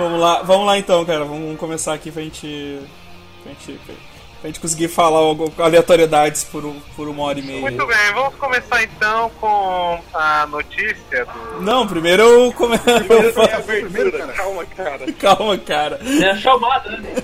[0.00, 1.26] Vamos lá, vamos lá então, cara.
[1.26, 2.80] Vamos começar aqui pra gente.
[3.42, 3.80] Pra gente,
[4.40, 5.20] pra gente conseguir falar
[5.58, 7.60] aleatoriedades por, por uma hora e meia.
[7.60, 11.60] Muito bem, vamos começar então com a notícia do.
[11.60, 12.82] Não, primeiro eu começo.
[12.88, 14.32] Primeiro tem a abertura, cara.
[14.40, 15.12] Calma, cara.
[15.12, 16.00] Calma, cara.
[16.02, 17.14] É a chamada, né?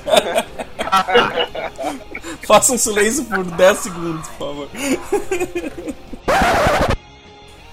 [2.46, 4.68] Faça um silêncio por 10 segundos, por favor.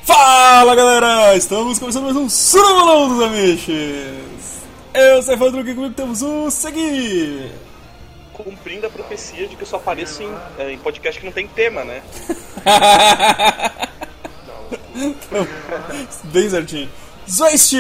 [0.04, 1.36] Fala galera!
[1.36, 4.53] Estamos começando mais um Surbalão dos Amiches!
[4.94, 7.52] Eu sou Evandro aqui comigo temos o Segui!
[8.32, 11.48] Cumprindo a profecia de que eu só apareço em, eh, em podcast que não tem
[11.48, 12.04] tema, né?
[16.26, 16.90] Bem certinho.
[17.30, 17.76] Zoist!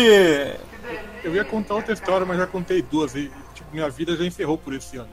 [1.23, 3.13] Eu ia contar outra história, mas já contei duas.
[3.15, 5.09] E, tipo, minha vida já encerrou por esse ano.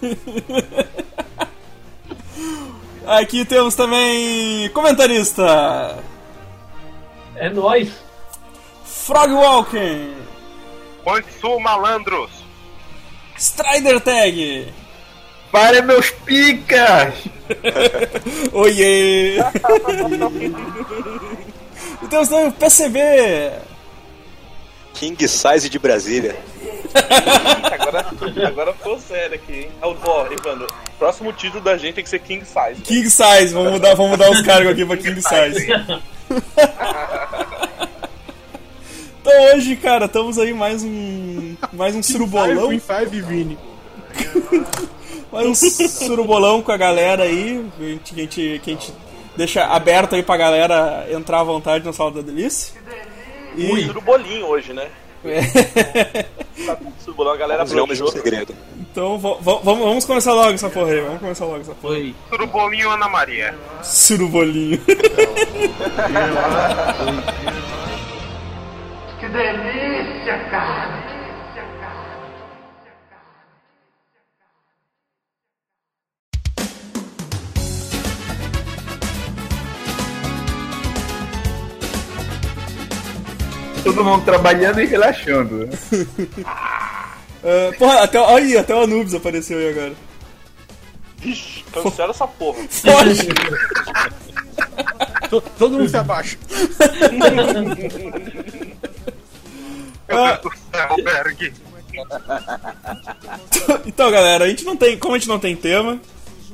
[3.06, 5.98] Aqui temos também comentarista
[7.34, 7.90] É nóis.
[8.84, 10.14] Frog Walking,
[11.04, 12.30] Consu Malandros.
[13.36, 14.72] Strider Tag,
[15.50, 17.14] Para meus picas!
[18.52, 19.38] Oiê!
[22.02, 23.52] e temos também o PCB,
[24.94, 26.36] King Size de Brasília.
[27.72, 28.06] agora,
[28.46, 29.70] agora ficou sério aqui, hein?
[29.80, 30.66] Ó, Evandro,
[30.98, 32.82] próximo título da gente tem que ser King Size.
[32.82, 35.66] King Size, vamos mudar, vamos mudar os cargos aqui pra King Size.
[39.32, 41.54] Então hoje, cara, estamos aí mais um.
[41.72, 42.68] Mais um surubolão.
[42.68, 43.58] Queen Five Vini.
[45.32, 47.64] Mais um surubolão com a galera aí.
[47.78, 48.92] Que a gente, que a gente, que a gente
[49.36, 52.74] deixa aberto aí pra galera entrar à vontade na sala da delícia.
[53.56, 53.62] E.
[53.68, 54.88] Muito do bolinho hoje, né?
[57.06, 58.08] Do bolinho, a galera mesmo broxou.
[58.10, 58.52] segredo.
[58.90, 61.00] Então va- va- vamos, vamos começar logo essa porra aí.
[61.00, 61.94] Vamos começar logo essa porra.
[61.94, 62.14] Foi.
[62.28, 63.54] Surubolinho Ana Maria.
[63.84, 64.80] Surubolinho.
[69.32, 71.00] Delícia, cara!
[83.82, 85.66] Todo mundo trabalhando e relaxando.
[85.66, 85.72] né?
[87.42, 89.94] Ah, porra, até, aí, até o Anubis apareceu aí agora.
[91.16, 92.58] Vixe, cancela essa porra.
[92.68, 93.28] Foge!
[95.30, 96.36] To- Todo mundo se abaixa.
[100.10, 100.40] Ah,
[103.86, 104.98] então, galera, a gente não tem.
[104.98, 106.00] Como a gente não tem tema,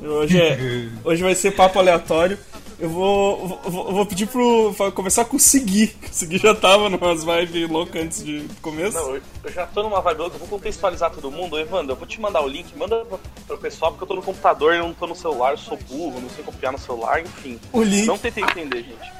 [0.01, 0.57] hoje, é,
[1.03, 2.37] hoje vai ser papo aleatório.
[2.79, 4.71] Eu vou, vou, vou- pedir pro.
[4.77, 5.95] pra começar com o Segui.
[6.03, 8.95] O Segui já tava numas vibes loucas antes de do começo.
[8.95, 11.57] Não, eu, eu já tô numa vibe louca, eu vou contextualizar todo mundo.
[11.57, 14.21] Evandro, eu vou te mandar o link, manda pro, pro pessoal, porque eu tô no
[14.21, 17.59] computador e não tô no celular, eu sou burro, não sei copiar no celular, enfim.
[17.73, 18.05] O link.
[18.05, 19.16] Não tentem entender, gente.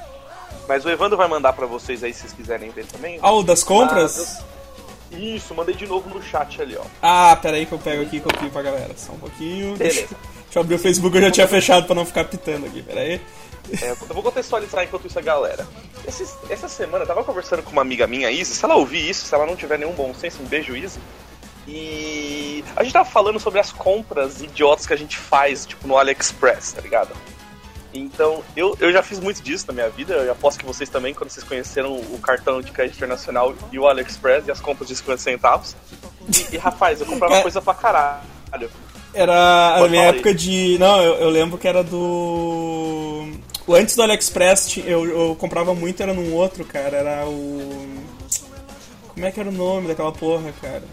[0.68, 3.18] Mas o Evandro vai mandar pra vocês aí se vocês quiserem ver também.
[3.22, 4.44] Ah, o das compras?
[5.10, 6.84] Isso, mandei de novo no chat ali, ó.
[7.00, 8.92] Ah, pera aí que eu pego aqui e copio pra galera.
[8.94, 9.74] Só um pouquinho.
[9.76, 10.08] Beleza.
[10.44, 12.82] deixa eu abrir o Facebook, eu já tinha fechado pra não ficar pitando aqui.
[12.82, 13.18] Pera aí.
[13.82, 15.66] É, eu vou contextualizar enquanto isso a galera.
[16.06, 19.34] Essa semana eu tava conversando com uma amiga minha, Isa, se ela ouvir isso, se
[19.34, 21.00] ela não tiver nenhum bom senso, um beijo, Isa.
[21.66, 25.98] E a gente tava falando sobre as compras idiotas que a gente faz, tipo, no
[25.98, 27.14] AliExpress, tá ligado?
[27.92, 31.14] Então, eu, eu já fiz muito disso na minha vida, eu aposto que vocês também,
[31.14, 34.94] quando vocês conheceram o cartão de crédito internacional e o AliExpress e as compras de
[34.96, 35.74] 50 centavos.
[36.28, 37.42] E, e rapaz, eu comprava É.
[37.42, 38.70] coisa pra caralho.
[39.14, 40.76] Era a minha época de.
[40.78, 43.26] Não, eu, eu lembro que era do.
[43.70, 46.98] Antes do AliExpress eu, eu comprava muito, era num outro, cara.
[46.98, 47.96] Era o.
[49.08, 50.84] Como é que era o nome daquela porra, cara?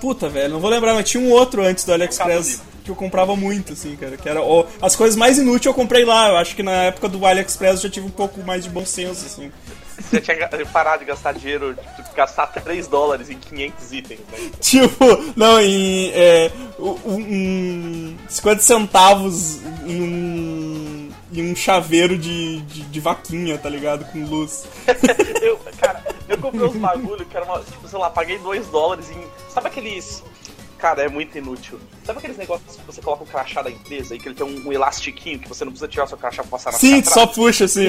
[0.00, 3.36] Puta, velho, não vou lembrar, mas tinha um outro antes do AliExpress que eu comprava
[3.36, 4.16] muito, assim, cara.
[4.16, 4.42] Que era.
[4.42, 6.28] ó, as coisas mais inúteis eu comprei lá.
[6.28, 8.84] Eu acho que na época do AliExpress eu já tive um pouco mais de bom
[8.84, 9.50] senso, assim.
[10.10, 14.50] Você tinha parado de gastar dinheiro, de gastar 3 dólares em 500 itens, né?
[14.60, 15.04] Tipo,
[15.36, 16.10] não, em.
[16.14, 21.10] É, um, 50 centavos em um.
[21.32, 24.04] em um chaveiro de, de, de vaquinha, tá ligado?
[24.06, 24.66] Com luz.
[25.42, 27.58] Eu, cara, eu comprei uns bagulho que era uma.
[27.58, 29.26] Tipo, sei lá, paguei 2 dólares em.
[29.52, 30.22] Sabe aqueles.
[30.82, 31.78] Cara, é muito inútil.
[32.02, 34.66] Sabe aqueles negócios que você coloca o crachá da empresa e que ele tem um,
[34.66, 37.24] um elastiquinho que você não precisa tirar o seu crachá pra passar na Sim, só
[37.24, 37.86] puxa assim.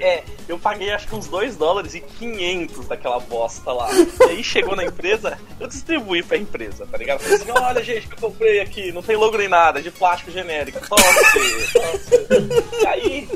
[0.00, 3.88] É, eu paguei acho que uns 2 dólares e 500 daquela bosta lá.
[3.92, 7.20] E aí chegou na empresa, eu distribuí pra empresa, tá ligado?
[7.20, 9.92] Falei assim: olha, gente, que eu comprei aqui, não tem logo nem nada, é de
[9.92, 10.80] plástico genérico.
[10.88, 12.82] Toma você, toma você.
[12.82, 13.28] E aí,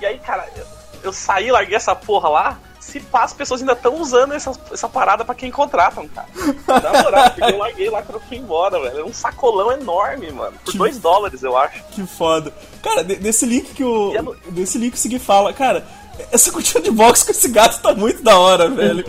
[0.00, 0.64] e aí, cara, eu,
[1.02, 2.60] eu saí, larguei essa porra lá.
[2.82, 6.26] Se pá, as pessoas ainda estão usando essa, essa parada pra quem contratam, cara.
[6.66, 8.98] Na moral, porque eu larguei lá quando eu fui embora, velho.
[8.98, 10.56] É um sacolão enorme, mano.
[10.64, 11.80] Por Que- 2 dólares, eu acho.
[11.92, 12.52] Que foda.
[12.82, 14.12] Cara, de- desse link que o.
[14.14, 15.86] E no- Desse link que o Segui fala, cara,
[16.32, 19.04] essa cortina de box com esse gato tá muito da hora, velho.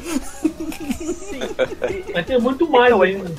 [2.14, 3.32] Vai ter muito mais ainda.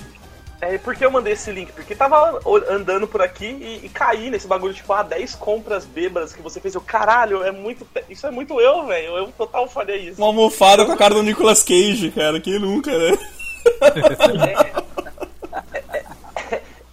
[0.64, 1.72] É, por que eu mandei esse link?
[1.72, 2.40] Porque tava
[2.70, 6.60] andando por aqui e, e caí nesse bagulho, tipo, ah, 10 compras bêbadas que você
[6.60, 6.74] fez.
[6.74, 7.86] Eu, caralho, é muito.
[8.08, 9.16] Isso é muito eu, velho.
[9.18, 10.20] Eu total faria isso.
[10.20, 12.40] Uma almofada com a cara do Nicolas Cage, cara.
[12.40, 13.18] Quem nunca, né?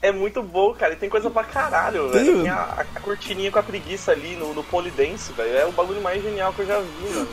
[0.01, 0.93] É muito bom, cara.
[0.93, 2.41] E tem coisa pra caralho, velho.
[2.41, 5.55] Tem a, a cortininha com a preguiça ali no, no polidense, velho.
[5.55, 7.27] É o bagulho mais genial que eu já vi, mano.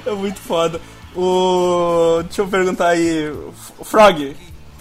[0.06, 0.80] É muito foda.
[1.14, 2.22] O.
[2.24, 3.30] Deixa eu perguntar aí.
[3.82, 4.34] Frog,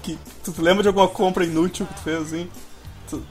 [0.03, 2.51] que, tu, lembra de alguma compra inútil que tu fez, assim?
[3.09, 3.25] Tu-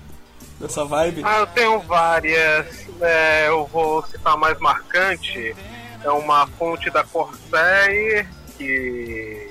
[0.59, 1.23] dessa vibe?
[1.25, 2.67] Ah, eu tenho várias.
[3.01, 5.55] É, eu vou citar a mais marcante.
[6.03, 8.27] É uma fonte da Corsair
[8.59, 9.51] que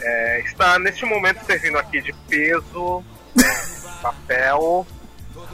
[0.00, 3.04] é, está neste momento servindo aqui de peso,
[3.36, 3.62] né,
[4.00, 4.86] papel.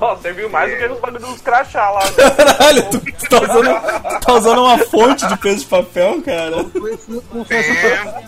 [0.01, 2.01] Ó, serviu mais do que os bagulhos dos crachá lá.
[2.37, 6.57] Caralho, tu, tu tá usando, tu tá usando uma fonte de peso de papel, cara?
[7.51, 8.28] É,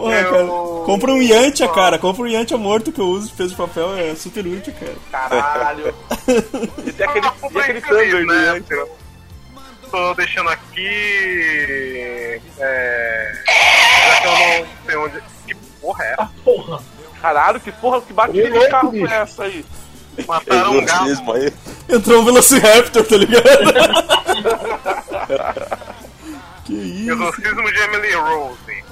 [0.00, 0.46] Porra, Eu- cara.
[0.86, 1.98] Compra um Yantia, cara.
[1.98, 3.94] Compra um Yantia morto que eu uso de peso de papel.
[3.96, 4.94] É super útil, cara.
[5.28, 5.94] Caralho.
[6.86, 8.52] E tem aquele, uma e aquele Thunder, né?
[8.54, 8.62] né?
[9.90, 12.40] Tô deixando aqui.
[12.58, 13.32] É.
[14.08, 15.20] Já que eu não sei onde.
[15.46, 16.12] Que porra é?
[16.12, 16.30] essa?
[16.44, 16.80] Porra.
[17.20, 19.64] Caralho, que porra, que batida de carro foi essa aí?
[20.26, 21.32] Mataram um gato.
[21.32, 21.52] Aí.
[21.88, 23.44] Entrou um Velociraptor, tá ligado?
[26.64, 27.12] que isso?
[27.12, 28.84] Exorcismo de Emily Rose.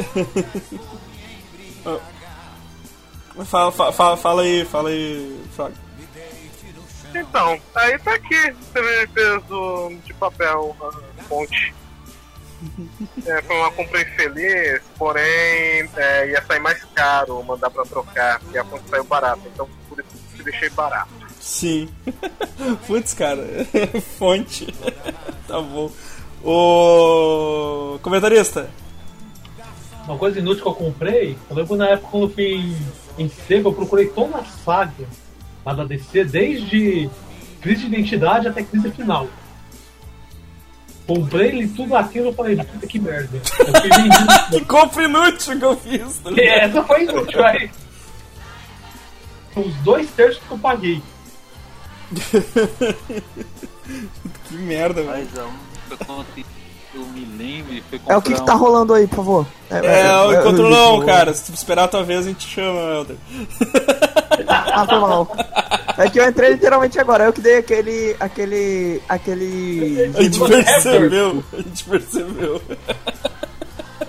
[3.44, 5.72] Fala, fa- fa- fala aí, fala aí, Frog.
[7.14, 10.76] Então, aí tá aqui, você peso de papel,
[11.18, 11.74] a fonte.
[13.24, 18.58] É, foi uma compra infeliz, porém é, ia sair mais caro mandar pra trocar, e
[18.58, 21.08] a fonte saiu barata, então por isso que deixei barato.
[21.40, 21.88] Sim.
[22.86, 23.42] Putz, cara.
[24.18, 24.66] Fonte.
[25.46, 25.90] tá bom.
[26.44, 28.68] O comentarista.
[30.08, 32.74] Uma coisa inútil que eu comprei, eu lembro na época quando eu fui
[33.18, 35.06] em, sebo, eu procurei toda a saga
[35.66, 37.10] lá da DC, desde
[37.60, 39.28] crise de identidade até crise final.
[41.06, 43.38] Comprei ele tudo aquilo e falei, puta que merda.
[44.50, 46.18] Que compra inútil que eu fiz.
[46.20, 46.58] Tá E ligado?
[46.58, 47.70] essa foi inútil, aí.
[49.52, 51.02] São os dois terços que eu paguei.
[54.48, 55.28] que merda, velho.
[56.94, 59.46] Eu me lembro foi É o que, que tá um- rolando aí, por favor?
[59.70, 59.80] É,
[60.22, 61.34] o eu- encontro eu- não, eu- cara.
[61.34, 63.16] Se tu esperar a tua vez, a gente chama, Helder.
[64.48, 65.28] Ah, foi mal.
[65.98, 68.16] É que eu entrei literalmente agora, eu que dei aquele.
[68.18, 69.02] aquele.
[69.08, 70.12] aquele.
[70.16, 71.44] A gente percebeu.
[71.52, 72.62] A gente percebeu.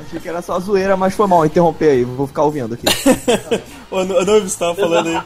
[0.06, 2.86] Achei que era só zoeira, mas foi mal, interromper aí, vou ficar ouvindo aqui.
[3.92, 5.22] Noivo, você tava falando aí.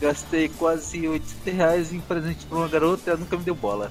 [0.00, 3.90] Gastei quase 80 reais em presente pra uma garota e ela nunca me deu bola.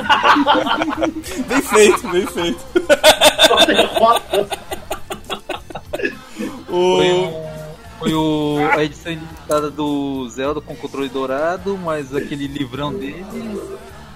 [1.46, 2.64] Bem feito, bem feito.
[6.72, 7.00] O...
[7.98, 13.24] foi o, a edição limitada do Zelda com controle dourado, mas aquele livrão dele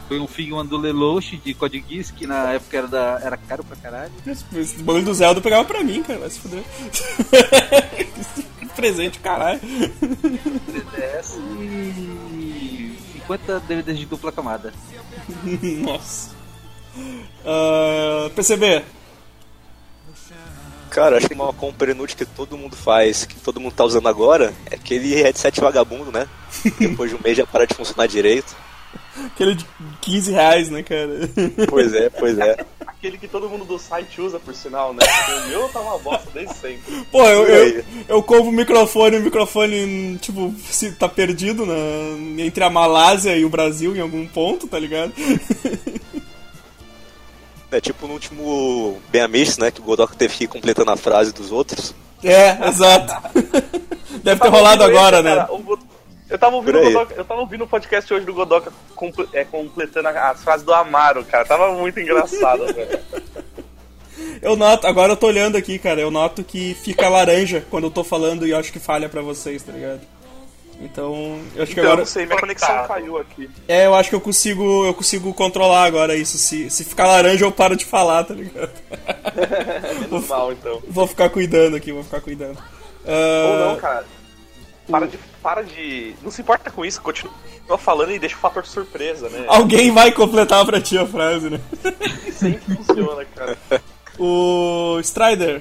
[0.07, 3.65] foi um Figma do Lelouch de Code Geass, que na época era, da, era caro
[3.65, 4.13] pra caralho.
[4.27, 6.21] Esse, esse bagulho do Zelda pegava pra mim, cara.
[6.21, 6.63] Vai se fuder.
[8.76, 9.61] Presente, caralho.
[9.61, 12.34] 3DS e
[13.26, 14.73] 50 DVDs de dupla camada.
[15.83, 16.31] Nossa.
[17.45, 18.85] Ah, PCB.
[20.90, 24.09] Cara, acho que uma compra inútil que todo mundo faz, que todo mundo tá usando
[24.09, 26.28] agora, é aquele headset vagabundo, né?
[26.78, 28.54] Depois de um mês já para de funcionar direito.
[29.26, 29.66] Aquele de
[30.00, 31.11] 15 reais, né, cara?
[31.68, 32.64] Pois é, pois é.
[32.87, 35.04] Aquele que todo mundo do site usa, por sinal, né?
[35.44, 37.04] O meu tá uma bosta desde sempre.
[37.12, 41.75] Pô, eu, eu, eu compro o microfone, o microfone, tipo, se tá perdido na,
[42.42, 45.12] entre a Malásia e o Brasil em algum ponto, tá ligado?
[47.71, 49.68] É tipo no último Ben Amish, né?
[49.68, 51.92] Que o Godok teve que ir completando a frase dos outros.
[52.23, 53.12] É, exato.
[54.23, 55.35] Deve ter rolado agora, esse, né?
[55.35, 55.78] cara, o
[56.28, 56.83] Eu tava ouvindo o.
[56.85, 60.73] Godoka, eu tava ouvindo o podcast hoje do Godoka comple- é, completando as frases do
[60.73, 61.45] Amaro, cara.
[61.45, 62.99] Tava muito engraçado, velho.
[64.40, 67.90] Eu noto, agora eu tô olhando aqui, cara, eu noto que fica laranja quando eu
[67.90, 70.00] tô falando e eu acho que falha pra vocês, tá ligado?
[70.81, 71.97] Então, eu acho que Então, eu agora.
[72.00, 73.50] não sei, minha conexão caiu aqui.
[73.66, 76.37] É, eu acho que eu consigo, eu consigo controlar agora isso.
[76.38, 78.71] Se, se ficar laranja, eu paro de falar, tá ligado?
[80.00, 80.81] Menos mal, então.
[80.88, 82.59] Vou ficar cuidando aqui, vou ficar cuidando.
[83.07, 84.04] Ah, Ou não, cara.
[84.90, 86.15] Para de, para de.
[86.23, 87.35] Não se importa com isso, continua
[87.79, 89.45] falando e deixa o fator surpresa, né?
[89.47, 91.61] Alguém vai completar pra ti a frase, né?
[92.33, 93.59] Sempre funciona, cara.
[94.19, 95.61] O Strider.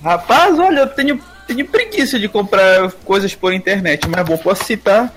[0.00, 5.12] Rapaz, olha, eu tenho, tenho preguiça de comprar coisas por internet, mas bom, posso citar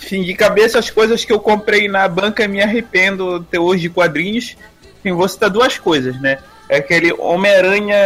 [0.00, 3.90] Sim, de cabeça as coisas que eu comprei na banca me arrependo até hoje de
[3.90, 4.56] quadrinhos.
[4.98, 6.38] Enfim, vou citar duas coisas, né?
[6.70, 7.96] É aquele Homem-Aranha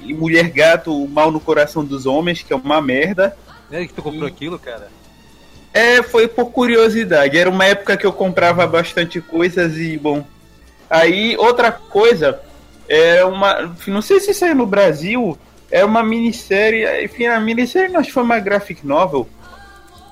[0.00, 3.36] e Mulher Gato, o Mal no Coração dos Homens, que é uma merda.
[3.70, 4.88] É que tu comprou aquilo, cara?
[5.74, 7.36] É, foi por curiosidade.
[7.36, 10.24] Era uma época que eu comprava bastante coisas e, bom.
[10.88, 12.40] Aí, outra coisa,
[12.88, 13.76] é uma.
[13.86, 15.36] Não sei se saiu no Brasil,
[15.70, 17.04] é uma minissérie.
[17.04, 19.28] Enfim, a minissérie nós foi uma graphic novel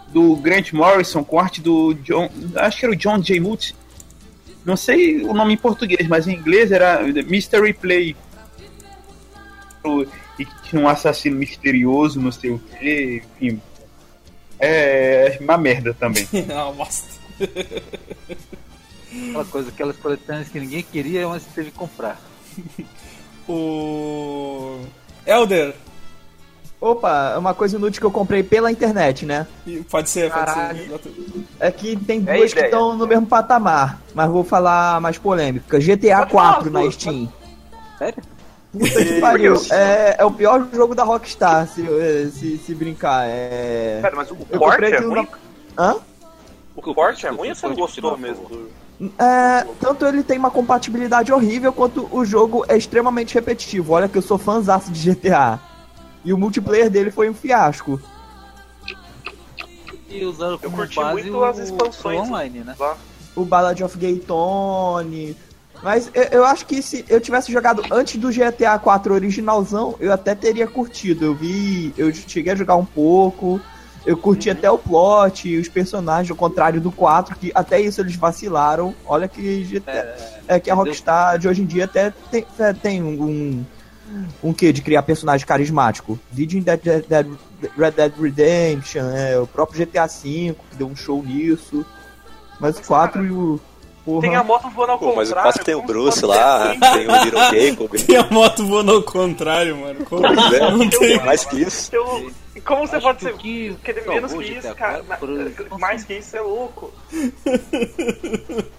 [0.09, 2.29] do Grant Morrison com arte do John.
[2.57, 3.41] Acho que era o John J.
[3.41, 3.73] Muth.
[4.65, 8.17] Não sei o nome em português, mas em inglês era Mystery Play.
[10.39, 13.61] E tinha um assassino misterioso, não sei o que, enfim.
[14.59, 16.29] É uma merda também.
[16.33, 17.09] é uma bosta.
[19.29, 22.21] Aquela coisa, aquelas coletâneas que ninguém queria, mas teve que comprar.
[23.49, 24.81] o.
[25.27, 25.75] Elder.
[26.81, 29.47] Opa, é uma coisa inútil que eu comprei pela internet, né?
[29.91, 30.79] Pode ser, pode Caralho.
[30.79, 31.45] ser.
[31.59, 32.67] É que tem É duas que ideia.
[32.71, 35.79] estão no mesmo patamar, mas vou falar mais polêmica.
[35.81, 37.29] GTA 4 na Steam.
[37.99, 38.23] Sério?
[38.73, 39.55] Puta que pariu.
[39.73, 41.83] É, é o pior jogo da Rockstar, se,
[42.31, 43.25] se, se brincar.
[43.27, 43.99] É...
[44.01, 45.27] Pera, mas o Eu corte é ruim?
[45.77, 45.97] na- Hã?
[46.77, 48.69] O corte é ruim ou você não gostou mesmo?
[49.19, 53.95] É, tanto ele tem uma compatibilidade horrível, quanto o jogo é extremamente repetitivo.
[53.95, 55.59] Olha que eu sou fãzaço de GTA.
[56.25, 58.01] E o multiplayer dele foi um fiasco.
[60.09, 62.75] E usaram como curti base muito o, as expansões o online, né?
[63.37, 65.37] O Ballad of Gay Tony.
[65.83, 70.13] Mas eu, eu acho que se eu tivesse jogado antes do GTA 4 originalzão, eu
[70.13, 71.25] até teria curtido.
[71.25, 73.61] Eu vi, eu cheguei a jogar um pouco.
[74.07, 78.17] Eu curti até o plot, os personagens, ao contrário do 4, que até isso eles
[78.17, 78.95] vacilaram.
[79.05, 83.03] Olha que GTA, é, que a Rockstar de hoje em dia até tem, é, tem
[83.03, 83.67] um, um,
[84.43, 86.19] um quê de criar personagem carismático.
[86.31, 87.27] Vídeo em Dead, Dead- Dead-
[87.77, 91.85] Red Dead Redemption, é, o próprio GTA V, que deu um show nisso.
[92.61, 93.61] Mas o 4 e o.
[94.05, 94.23] Porra.
[94.23, 95.53] Tem a moto voando ao Pô, mas o contrário.
[95.53, 97.91] 4 tem o Bruce lá, tem o Little Jacob.
[98.07, 100.05] Tem a moto voando ao contrário, mano.
[100.07, 100.23] Como?
[100.23, 101.95] Pois é, Não tem mais que isso.
[101.95, 102.31] Eu-
[102.65, 105.05] como você pode ser que querer salvou menos que isso, cara?
[105.79, 106.93] Mais que isso é louco.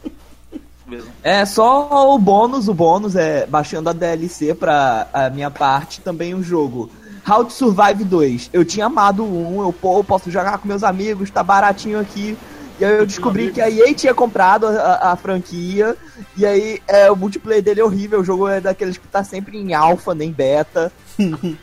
[1.24, 6.34] É só o bônus, o bônus é baixando a DLC pra a minha parte, também
[6.34, 6.90] o jogo.
[7.30, 8.50] How to Survive 2.
[8.54, 12.38] Eu tinha amado o 1, eu pô, posso jogar com meus amigos, tá baratinho aqui.
[12.80, 15.98] E aí eu descobri que a EA tinha comprado a, a- a franquia.
[16.38, 19.58] E aí é, o multiplayer dele é horrível, o jogo é daqueles que tá sempre
[19.58, 20.92] em alpha, nem beta.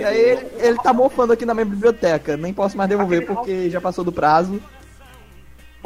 [0.00, 2.36] E aí ele, ele tá mofando aqui na minha biblioteca.
[2.36, 4.60] Nem posso mais devolver porque já passou do prazo.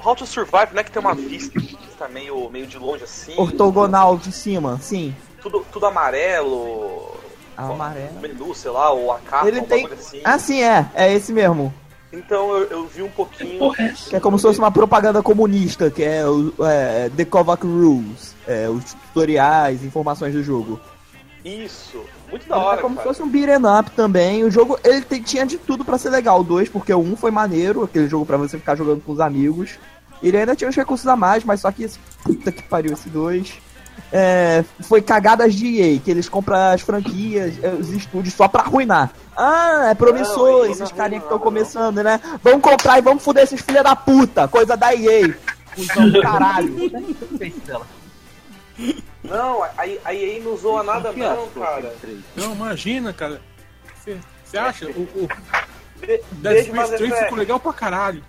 [0.01, 2.79] O How to Survive não é que tem uma vista que tá meio, meio de
[2.79, 3.35] longe assim.
[3.37, 5.15] Ortogonal de cima, sim.
[5.43, 7.17] Tudo, tudo amarelo.
[7.55, 8.19] Amarelo.
[8.19, 9.87] Menu, sei lá, ou a capa, Ele tem.
[9.87, 10.23] assim.
[10.25, 10.87] Ah, sim, é.
[10.95, 11.73] É esse mesmo.
[12.11, 13.73] Então eu, eu vi um pouquinho.
[14.09, 18.35] Que é como se fosse uma propaganda comunista, que é o é, The Kovac Rules.
[18.49, 20.81] É, os tutoriais, informações do jogo.
[21.45, 22.03] Isso.
[22.31, 23.09] Muito da hora, é como cara.
[23.09, 24.45] se fosse um beat'em up também.
[24.45, 26.41] O jogo, ele tem- tinha de tudo pra ser legal.
[26.41, 29.13] O 2, porque o 1 um foi maneiro, aquele jogo pra você ficar jogando com
[29.13, 29.79] os amigos.
[30.23, 33.09] Ele ainda tinha uns recursos a mais, mas só que esse, puta que pariu esse
[33.09, 33.55] 2.
[34.13, 38.63] É, foi cagadas de EA, que eles compram as franquias, é, os estúdios só pra
[38.63, 39.11] arruinar.
[39.37, 42.21] Ah, é promissor, Não, esses não carinha que estão começando, né?
[42.43, 45.35] Vamos comprar e vamos foder esses filha da puta, coisa da EA.
[45.75, 46.75] Cusão do caralho.
[49.23, 49.71] Não, a,
[50.05, 51.95] a EA não zoa nada não, cara.
[52.37, 53.41] Não, imagina, cara.
[53.97, 54.19] Você
[54.51, 54.87] você acha?
[54.87, 55.29] O, o
[56.01, 57.35] Be Death beijo, Mass Space 3 ficou Effect.
[57.37, 58.25] legal pra caralho.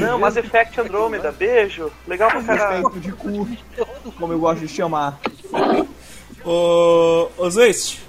[0.00, 1.92] Não, Mass Effect Andromeda, beijo.
[2.06, 2.90] Legal pra caralho.
[2.98, 3.46] De cu,
[4.18, 5.20] como eu gosto de chamar.
[6.42, 8.00] Ô, ô Zeist,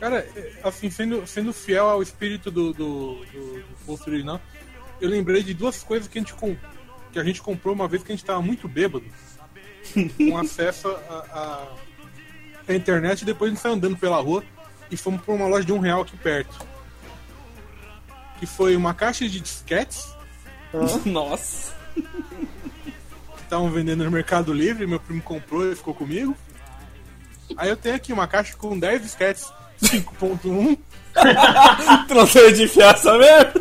[0.00, 4.40] Cara, é, assim, sendo, sendo fiel ao espírito do, do, do, do original,
[5.00, 6.56] eu lembrei de duas coisas que a gente, com,
[7.12, 9.04] que a gente comprou uma vez que a gente tava muito bêbado,
[10.16, 11.66] com acesso à
[12.68, 14.42] à internet, e depois a gente saiu andando pela rua
[14.90, 16.66] e fomos pra uma loja de um real aqui perto.
[18.38, 20.06] Que foi uma caixa de disquetes
[21.06, 21.74] Nossa.
[21.94, 26.36] que estavam vendendo no Mercado Livre, meu primo comprou e ficou comigo.
[27.56, 29.50] Aí eu tenho aqui uma caixa com 10 disquetes
[29.80, 30.76] 5.1
[32.08, 33.52] tu não tem de enfiar essa merda?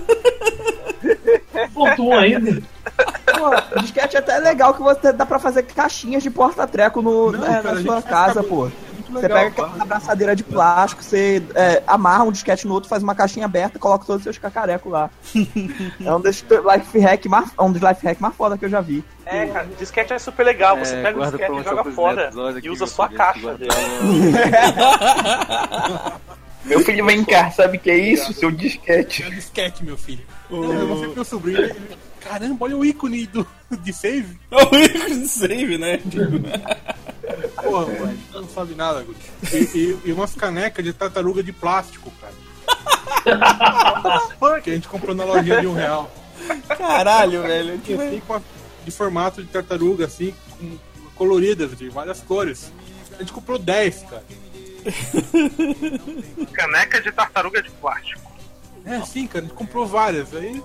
[1.73, 2.61] Ponto um ainda.
[3.25, 7.39] Pô, disquete até é legal que você dá pra fazer caixinhas de porta-treco no, Não,
[7.39, 8.69] né, cara, na sua casa, pô.
[8.93, 13.01] muito Você pega aquela abraçadeira de plástico, você é, amarra um disquete no outro, faz
[13.01, 15.09] uma caixinha aberta e coloca todos os seus cacarecos lá.
[16.05, 18.69] é um dos life hack mais, é um dos life hack mais foda que eu
[18.69, 19.03] já vi.
[19.25, 20.77] É, cara, disquete é super legal.
[20.77, 22.29] Você É, pega o disquete e joga fora
[22.61, 23.71] e usa eu só a podia caixa dele.
[26.65, 28.33] Meu filho vem cá, sabe o que é isso?
[28.33, 29.21] Seu disquete.
[29.23, 30.23] É disquete, meu filho.
[30.49, 31.75] O- Eu vou pro meu sobrinho.
[32.25, 33.47] Caramba, olha o ícone do,
[33.81, 34.35] de save.
[34.51, 35.99] O ícone de save, né?
[37.61, 39.05] Porra, mano, não sabe nada.
[39.53, 42.33] E, e, e umas canecas de tartaruga de plástico, cara.
[44.61, 46.11] que a gente comprou na lojinha de um real.
[46.67, 47.77] Caralho, velho.
[47.79, 48.41] Que assim, com a-
[48.83, 50.77] de formato de tartaruga, assim, com,
[51.15, 52.71] coloridas, de várias cores.
[53.13, 54.23] A gente comprou 10, cara.
[56.53, 58.31] Caneca de tartaruga de plástico.
[58.83, 60.33] É, sim, cara, a gente comprou várias.
[60.35, 60.61] Aí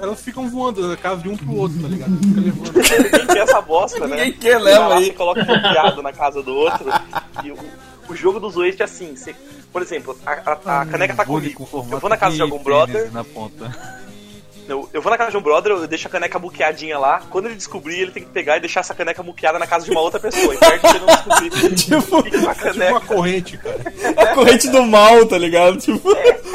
[0.00, 2.16] elas ficam voando da casa de um pro outro, tá ligado?
[2.18, 2.72] Fica levando.
[2.74, 4.16] Ninguém quer essa bosta, né?
[4.16, 5.06] Ninguém quer, leva lá, aí.
[5.06, 6.86] Você coloca bloqueado na casa do outro.
[7.44, 7.56] E o,
[8.08, 9.14] o jogo dos Waste é assim.
[9.16, 9.34] Você,
[9.72, 11.68] por exemplo, a, a- a caneca tá comigo.
[11.72, 13.12] Eu vou na casa de algum brother.
[13.12, 14.00] Na ponta.
[14.70, 17.22] Eu, eu vou na casa de um brother, eu deixo a caneca buqueadinha lá.
[17.28, 19.90] Quando ele descobrir, ele tem que pegar e deixar essa caneca buqueada na casa de
[19.90, 20.54] uma outra pessoa.
[20.54, 21.50] De ele não descobrir.
[21.74, 23.00] Tipo, Fica com a Tipo uma caneca.
[23.00, 23.82] corrente, cara.
[24.16, 25.76] a corrente do mal, tá ligado?
[25.78, 26.08] Tipo,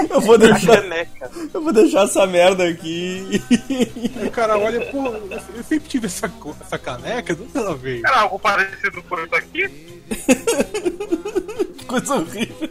[0.09, 0.83] eu vou deixar,
[1.53, 3.41] eu vou deixar essa merda aqui.
[4.25, 6.31] O cara olha, pô, eu sempre tive essa,
[6.61, 8.01] essa caneca, de onde ela veio?
[8.05, 9.69] Era algo parecido com isso aqui?
[11.87, 12.69] Coisa horrível.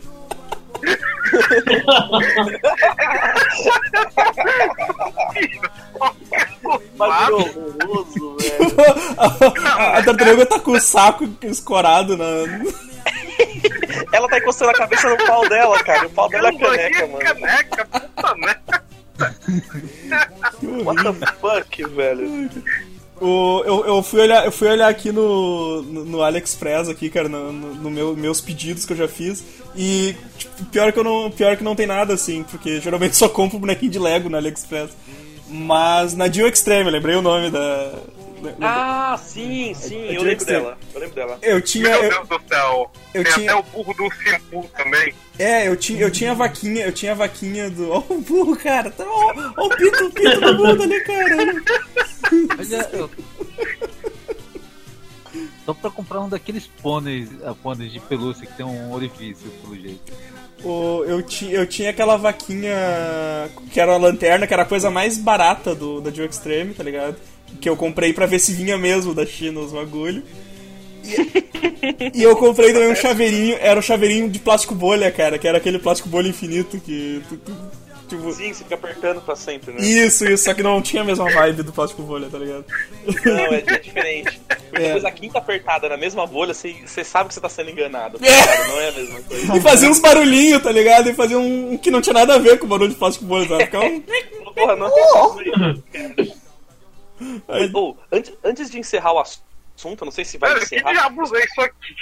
[6.98, 7.54] Velho.
[9.66, 12.24] A, a tartaruga tá com o saco escorado na.
[14.12, 16.06] Ela tá encostando a cabeça no pau dela, cara.
[16.06, 17.18] O pau dela é caneca, mano.
[17.18, 18.84] Caneca, puta merda.
[20.84, 22.50] What the fuck, velho?
[23.24, 27.26] O, eu, eu, fui olhar, eu fui olhar aqui no, no, no AliExpress aqui, cara,
[27.26, 29.42] no, no, meu, meus pedidos que eu já fiz.
[29.74, 31.30] E tipo, pior que eu não.
[31.30, 34.90] Pior que não tem nada assim, porque geralmente só compro bonequinho de Lego no AliExpress.
[35.48, 37.94] Mas na Dio Extreme, lembrei o nome da.
[38.52, 40.78] Da- Ah, sim, sim, É eu de lembro dela.
[40.94, 41.38] Eu lembro dela.
[41.42, 41.88] Eu tinha.
[41.90, 42.90] Meu eu- Deus do céu.
[43.14, 45.14] eu Tem tinha- até o burro do Simpu também.
[45.38, 47.90] É, eu tinha, eu tinha a vaquinha, eu tinha a vaquinha do.
[47.92, 48.90] Ó, o burro, cara.
[48.90, 51.36] Tá, ó, ó o pinto, o pinto do burro ali, cara.
[52.58, 53.10] Olha, eu...
[55.66, 59.74] Só pra comprar um daqueles pôneis, ah, pôneis de pelúcia que tem um orifício, pelo
[59.74, 60.12] jeito.
[60.62, 62.74] O, eu, ti, eu tinha aquela vaquinha
[63.72, 66.82] que era a lanterna, que era a coisa mais barata do, da Dio Extreme, tá
[66.84, 67.16] ligado?
[67.60, 70.22] Que eu comprei pra ver se vinha mesmo da China os bagulho.
[71.04, 75.46] E, e eu comprei também um chaveirinho, era o chaveirinho de plástico bolha, cara, que
[75.46, 77.22] era aquele plástico bolha infinito que.
[77.28, 79.80] tu- tu- tipo, Sim, você fica apertando pra sempre, né?
[79.82, 82.64] isso, isso, só que não tinha a mesma vibe do plástico bolha, tá ligado?
[83.24, 84.40] Não, é, é diferente.
[84.68, 84.86] Porque É.
[84.88, 88.18] depois a quinta apertada na mesma bolha, você, você sabe que você tá sendo enganado.
[88.18, 88.68] tá É.
[88.68, 89.56] Não é a mesma coisa.
[89.56, 91.08] E fazia uns barulhinhos, tá ligado?
[91.08, 93.46] E fazia um que não tinha nada a ver com o barulho de plástico bolha?
[93.58, 94.00] Ficava um.
[94.54, 96.24] Porra, não é
[97.48, 100.66] Mas, ô, antes, antes de encerrar o assunto, eu não sei se vai Cara, que
[100.76, 100.92] encerrar.
[100.92, 101.94] diabos é isso aqui?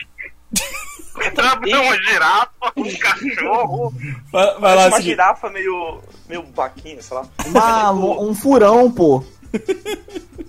[1.26, 3.94] Entrava uma girafa, um cachorro.
[4.30, 5.04] Vai, vai lá, uma seguinte.
[5.10, 7.26] girafa meio, meio vaquinha, sei lá.
[7.46, 9.22] Uma- um furão, pô.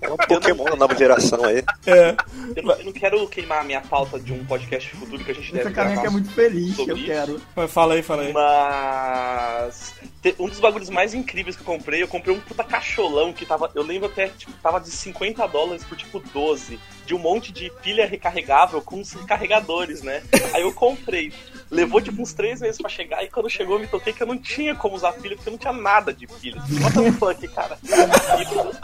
[0.01, 1.63] É um Pokémon da nova geração aí.
[1.85, 2.15] É.
[2.55, 5.33] Eu não, eu não quero queimar a minha pauta de um podcast futuro que a
[5.33, 7.05] gente Essa deve caneca gravar é muito feliz, eu isso.
[7.05, 7.41] quero.
[7.55, 8.33] Vai, Fala aí, fala aí.
[8.33, 9.93] Mas
[10.39, 13.71] um dos bagulhos mais incríveis que eu comprei, eu comprei um puta cacholão que tava,
[13.75, 17.71] eu lembro até, tipo, tava de 50 dólares por tipo 12, de um monte de
[17.81, 20.23] pilha recarregável com os carregadores, né?
[20.53, 21.33] Aí eu comprei.
[21.69, 24.27] Levou tipo uns 3 meses pra chegar e quando chegou eu me toquei que eu
[24.27, 26.61] não tinha como usar pilha porque eu não tinha nada de pilha.
[26.81, 27.77] What the fuck, cara?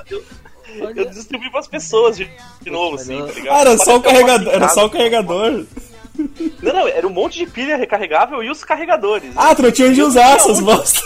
[0.09, 0.23] E eu,
[0.79, 2.29] eu, eu distribuí pras pessoas de,
[2.61, 3.55] de novo, assim, tá ligado?
[3.55, 4.53] Ah, era só o carregador.
[4.53, 5.65] Era só o carregador.
[6.61, 9.31] Não, não, era um monte de pilha recarregável e os carregadores.
[9.35, 11.01] Ah, tu não tinha onde usar essas bosta.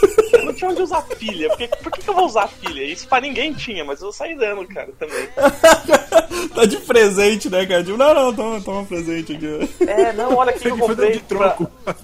[0.66, 1.50] Onde usar pilha.
[1.50, 2.84] Por que, por que, que eu vou usar pilha?
[2.84, 5.28] Isso pra ninguém tinha, mas eu saí dando, cara, também.
[6.56, 7.84] tá de presente, né, cara?
[7.84, 9.70] Tipo, não, não, toma, toma um presente aqui.
[9.88, 11.14] É, não, olha que eu comprei.
[11.14, 11.94] de troco pra-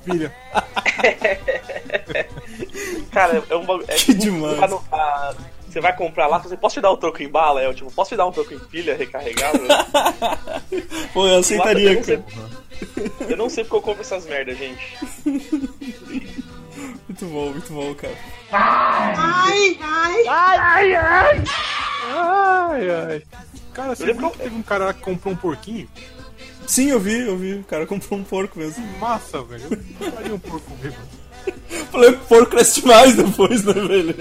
[3.12, 3.86] Cara, é um bagulho.
[3.88, 4.70] É, Que tipo, demais.
[4.70, 5.34] no- a-
[5.70, 7.62] Você vai comprar lá, você posso te dar um troco em bala?
[7.62, 9.68] É, eu, tipo, posso te dar um troco em pilha recarregável?
[11.14, 13.30] Pô, eu aceitaria, eu, não sei, cara.
[13.32, 14.80] eu não sei porque eu compro essas merdas, gente.
[17.10, 18.14] Muito bom, muito bom, cara.
[22.08, 23.24] Ai, ai.
[23.74, 25.90] Cara, você Eu lembro viu que teve um cara lá que comprou um porquinho?
[26.68, 27.56] Sim, eu vi, eu vi.
[27.56, 28.86] O cara comprou um porco mesmo.
[29.00, 29.64] Massa, velho.
[30.00, 31.00] Eu faria um porco mesmo.
[31.92, 34.16] Falei que o porco cresce mais depois, né, velho?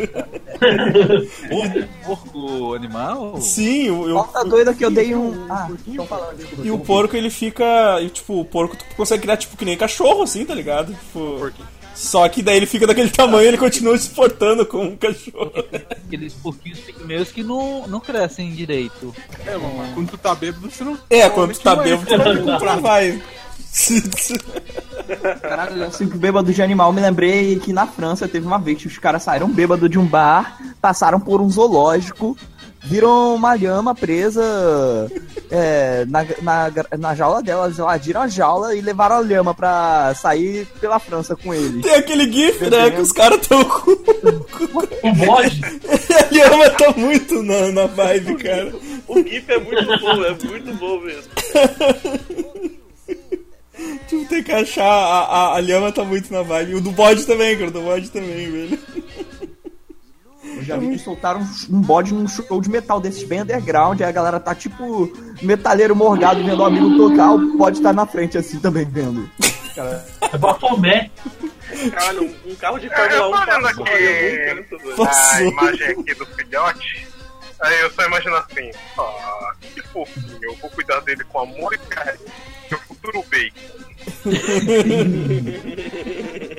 [2.06, 3.38] Porco animal?
[3.42, 5.46] Sim, o, eu, Tá doida que eu dei um.
[5.52, 6.66] Ah, tô falando, desculpa.
[6.66, 8.00] e o porco ele fica.
[8.00, 10.94] E, tipo, o porco tu consegue criar tipo que nem cachorro, assim, tá ligado?
[10.94, 11.36] Tipo.
[11.38, 11.77] Porquinho.
[11.98, 15.52] Só que daí ele fica daquele tamanho e ele continua se portando como um cachorro.
[15.90, 19.12] Aqueles porquinhos pigmeus que não, não crescem direito.
[19.44, 20.96] É, mano, quando tu tá bêbado, você não.
[21.10, 23.20] É, quando tu tá bêbado, tu não vai comprar, vai.
[25.42, 28.86] Caralho, assim, que bêbado de animal, me lembrei que na França teve uma vez que
[28.86, 32.36] os caras saíram bêbado de um bar, passaram por um zoológico,
[32.88, 34.42] viram uma lhama presa
[35.50, 40.14] é, na, na, na jaula dela, eles invadiram a jaula e levaram a lhama pra
[40.14, 41.82] sair pela França com eles.
[41.82, 42.90] Tem aquele gif, né?
[42.90, 43.90] Que os caras tão com.
[43.90, 45.60] O bode.
[46.08, 48.72] A Lhama tá muito na, na vibe, cara.
[49.06, 51.30] O GIF é muito bom, é muito bom mesmo.
[54.08, 54.84] Tipo, tem que achar.
[54.84, 56.74] A, a, a Lhama tá muito na vibe.
[56.74, 57.68] O do bode também, cara.
[57.68, 58.57] O do bode também, velho.
[60.68, 64.12] Já vi que soltaram um, bode num show de metal desses bem underground, aí a
[64.12, 65.10] galera tá tipo
[65.42, 69.28] metaleiro morgado vendo o amigo tocar, o bode tá na frente assim também vendo.
[69.74, 71.10] Cara, É Bafomé.
[71.92, 74.66] Caralho, um, carro de Fórmula eu 1 tô olhando passou aqui velho.
[74.92, 75.46] a Passou.
[75.48, 77.08] imagem aqui do filhote.
[77.60, 81.78] Aí eu só imagino assim, ah, que fofinho, eu vou cuidar dele com amor e
[81.78, 82.26] carinho.
[82.70, 83.78] Meu futuro bacon.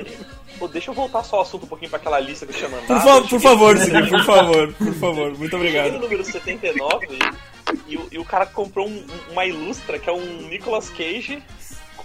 [0.60, 2.68] Pô, deixa eu voltar só o assunto um pouquinho pra aquela lista que eu tinha
[2.68, 2.86] mandado.
[2.86, 5.36] Por, fa por favor, Ziggy, por favor, por favor.
[5.38, 6.00] Muito Cheguei no obrigado.
[6.02, 10.48] número 79 e, e, o- e o cara comprou um- uma ilustra que é um
[10.48, 11.42] Nicolas Cage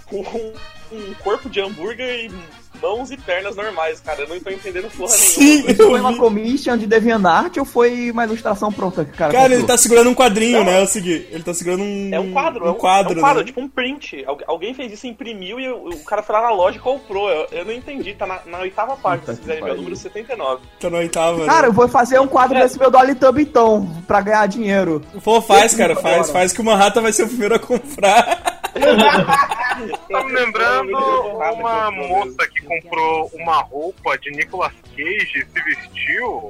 [0.06, 0.52] com um,
[0.92, 2.32] um corpo de hambúrguer e
[2.80, 4.22] mãos e pernas normais, cara.
[4.22, 5.74] Eu não tô entendendo porra Sim, nenhuma.
[5.74, 9.54] foi eu uma commission de DeviantArt ou foi uma ilustração pronta que o cara Cara,
[9.54, 11.26] ele tá segurando um quadrinho, né, o Ziggy?
[11.30, 12.10] Ele tá segurando um.
[12.12, 13.46] É um quadro, Um é um quadro, é um quadro né?
[13.46, 14.24] tipo um print.
[14.26, 17.28] Algu- Alguém fez isso, imprimiu e o, o cara foi lá na loja e comprou.
[17.30, 19.82] Eu, eu não entendi, tá na, na oitava página, Puta se quiserem ver, o pariu.
[19.82, 20.62] número 79.
[20.80, 21.38] Tá na oitava.
[21.38, 21.46] né?
[21.46, 25.02] Cara, eu vou fazer um quadro desse meu Dolly Tub então, pra ganhar dinheiro.
[25.24, 26.30] Pô, faz, cara, faz.
[26.30, 28.56] Faz que o Manhattan vai ser o primeiro a comprar.
[30.10, 36.42] Tá me lembrando uma que moça que comprou uma roupa de Nicolas Cage, se vestiu.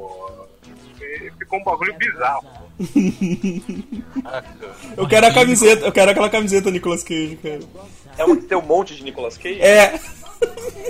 [1.01, 2.47] e Ficou um bagulho bizarro.
[4.97, 7.61] Eu quero a camiseta, eu quero aquela camiseta Nicolas Cage, cara.
[8.19, 9.61] É uma que tem um monte de Nicolas Cage?
[9.61, 9.99] É,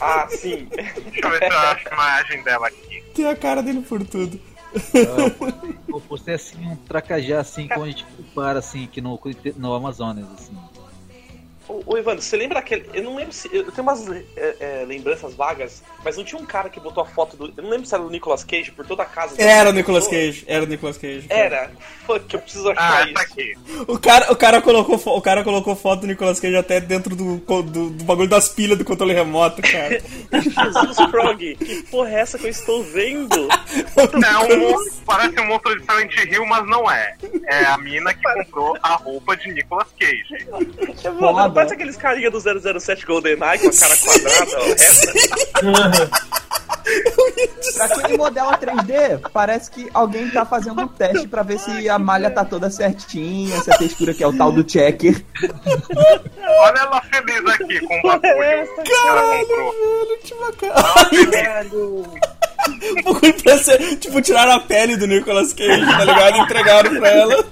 [0.01, 0.69] Ah, sim.
[0.71, 3.03] Deixa eu ver se eu acho a imagem dela aqui.
[3.15, 4.39] tem a cara dele por tudo.
[5.89, 9.19] Eu postei assim um tracajá assim, quando a gente compara assim aqui no,
[9.57, 10.57] no Amazonas, assim.
[11.69, 12.89] Ô, ô Evandro, você lembra aquele.
[12.95, 13.49] Eu não lembro se.
[13.53, 17.07] Eu tenho umas é, é, lembranças vagas, mas não tinha um cara que botou a
[17.07, 17.53] foto do.
[17.57, 19.41] Eu não lembro se era o Nicolas Cage por toda a casa.
[19.41, 21.27] Era o Nicolas Cage, era o Nicolas Cage.
[21.27, 21.41] cara.
[21.41, 21.71] Era.
[22.07, 23.33] Fuck, eu preciso Ah, achar essa isso.
[23.33, 23.55] aqui.
[23.89, 27.39] O cara, o, cara colocou, o cara colocou foto do Nicolas Cage até dentro do,
[27.39, 30.01] do, do bagulho das pilhas do controle remoto, cara.
[30.41, 33.49] Jesus Frog, que porra é essa que eu estou vendo?
[33.97, 37.17] É um monstro, parece um monstro de Silent Hill, mas não é.
[37.47, 40.47] É a mina que comprou a roupa de Nicolas Cage.
[41.21, 46.11] Mano, parece aqueles carinha do 007 GoldenEye com a cara quadrada, ó, reta.
[47.77, 51.99] Pra quem modela 3D, parece que alguém tá fazendo um teste pra ver se a
[51.99, 55.25] malha tá toda certinha, se a textura que é o tal do checker.
[55.41, 59.73] Olha ela feliz aqui com o bagulho que ela comprou.
[59.73, 61.67] Velho, tipo, a cara.
[61.75, 66.37] O bagulho pra ser, tipo, tiraram a pele do Nicolas Cage, tá ligado?
[66.37, 67.45] E entregaram pra ela.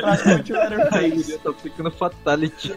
[0.00, 1.36] Pra continuar o país.
[1.38, 2.74] Tá ficando fatality.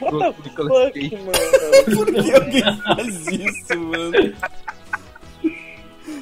[0.00, 1.94] What the fuck, mano?
[1.96, 4.34] Por que alguém faz isso, mano?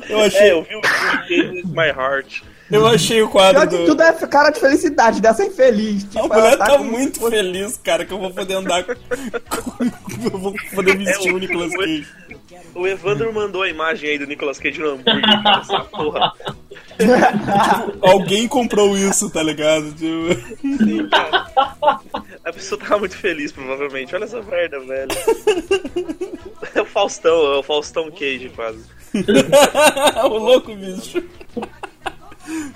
[0.09, 2.43] Eu É, achei, eu vi o Cage My Heart.
[2.71, 3.87] Eu achei o quadro Pior que do.
[3.87, 6.05] tudo é cara de felicidade, dessa infeliz.
[6.05, 10.39] A Tipo, mulher ela tá com- muito feliz, cara, que eu vou poder andar Eu
[10.39, 12.07] vou poder vestir É, o- Nicolas Cage.
[12.75, 16.33] O Evandro mandou a imagem aí do Nicolas Cage no hambúrguer, cara, essa porra.
[18.03, 19.93] Alguém comprou isso, tá ligado?
[19.93, 20.57] Tipo...
[20.61, 21.47] Sim, cara.
[22.45, 24.15] A pessoa tava muito feliz, provavelmente.
[24.15, 25.09] Olha essa merda, velho.
[26.75, 28.85] É o Faustão, é o Faustão Cage, quase.
[30.25, 31.23] o louco, bicho.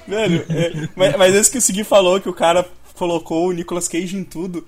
[0.07, 3.89] Velho, é, mas, mas esse que o Segui falou que o cara colocou o Nicolas
[3.89, 4.67] Cage em tudo.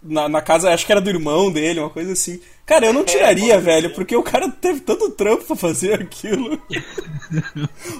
[0.00, 2.40] Na, na casa, acho que era do irmão dele, uma coisa assim.
[2.64, 6.60] Cara, eu não tiraria, velho, porque o cara teve tanto trampo pra fazer aquilo.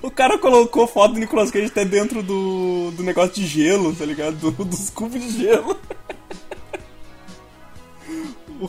[0.01, 4.05] o cara colocou foto do Nicolas Cage até dentro do, do negócio de gelo, tá
[4.05, 4.37] ligado?
[4.53, 5.77] Do- dos cubos de gelo.
[8.61, 8.69] o,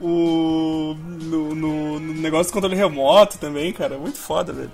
[0.00, 3.98] o- no, no- no negócio do controle remoto também, cara.
[3.98, 4.70] Muito foda, velho.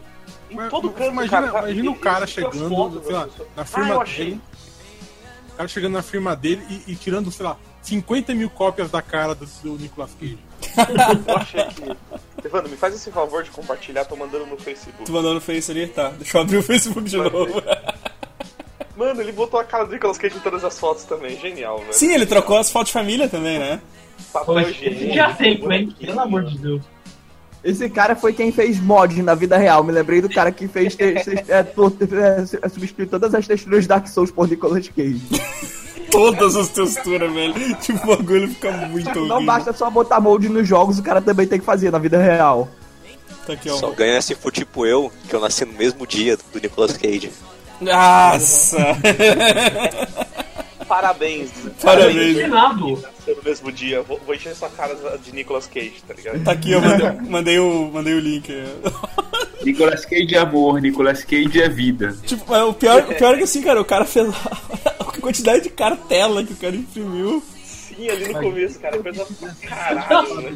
[0.54, 1.70] Em Mas- todo mas canto, imagina, cara.
[1.70, 4.24] imagina o cara chegando, fotos sei lá, na Ah, firma achei.
[4.26, 4.40] dele.
[5.52, 9.02] O cara chegando na firma dele e, e tirando, sei lá, 50 mil cópias da
[9.02, 10.38] cara do, do Nicolas Cage.
[11.28, 12.46] Eu achei que.
[12.46, 15.04] Evandro, me faz esse favor de compartilhar, tô mandando no Facebook.
[15.04, 15.86] Tu mandou no Face ali?
[15.88, 17.62] Tá, deixa eu abrir o Facebook de novo.
[18.96, 21.38] Mano, ele botou a cara do Nicolas Cage em todas as fotos também.
[21.40, 21.92] Genial, velho.
[21.92, 23.80] Sim, ele trocou as fotos de família também, né?
[24.32, 25.94] Papel Poxa, higiênico, já bonequinho.
[26.06, 26.82] Pelo amor de Deus.
[27.64, 29.82] Esse cara foi quem fez mod na vida real.
[29.82, 31.14] Me lembrei do cara que fez te-
[31.48, 31.96] é, to-
[32.62, 35.22] é, substituir todas as texturas Dark Souls por Nicolas Cage.
[36.10, 37.54] todas as texturas, velho.
[37.80, 39.26] Tipo, o bagulho fica muito horrível.
[39.26, 42.18] Não basta só botar molde nos jogos, o cara também tem que fazer na vida
[42.18, 42.68] real.
[43.46, 43.76] Tá aqui, ó.
[43.76, 47.32] Só ganha se for tipo eu, que eu nasci no mesmo dia do Nicolas Cage.
[47.80, 48.78] Nossa!
[50.86, 51.50] Parabéns.
[51.82, 52.48] Parabéns.
[52.48, 52.74] Nada.
[52.76, 56.44] No mesmo dia, vou, vou encher sua cara de Nicolas Cage, tá ligado?
[56.44, 58.52] Tá aqui, eu mandei, mandei o, mandei o link.
[59.64, 62.14] Nicolas Cage é amor, Nicolas Cage é vida.
[62.26, 64.28] Tipo, é, o pior, o pior é que assim, cara, o cara fez
[65.00, 67.42] a quantidade de cartela que o cara imprimiu.
[67.96, 70.52] Sim, ali no começo, cara, coisa pra caralho, né?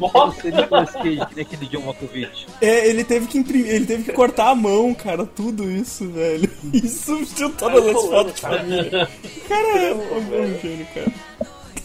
[0.93, 2.47] Cage, que nem aquele John Malkovich.
[2.61, 6.49] É, ele teve que imprimir, ele teve que cortar a mão, cara, tudo isso, velho.
[6.73, 9.09] E substituiu todas as fotos de família.
[9.23, 11.11] O cara é um, um gênio, cara.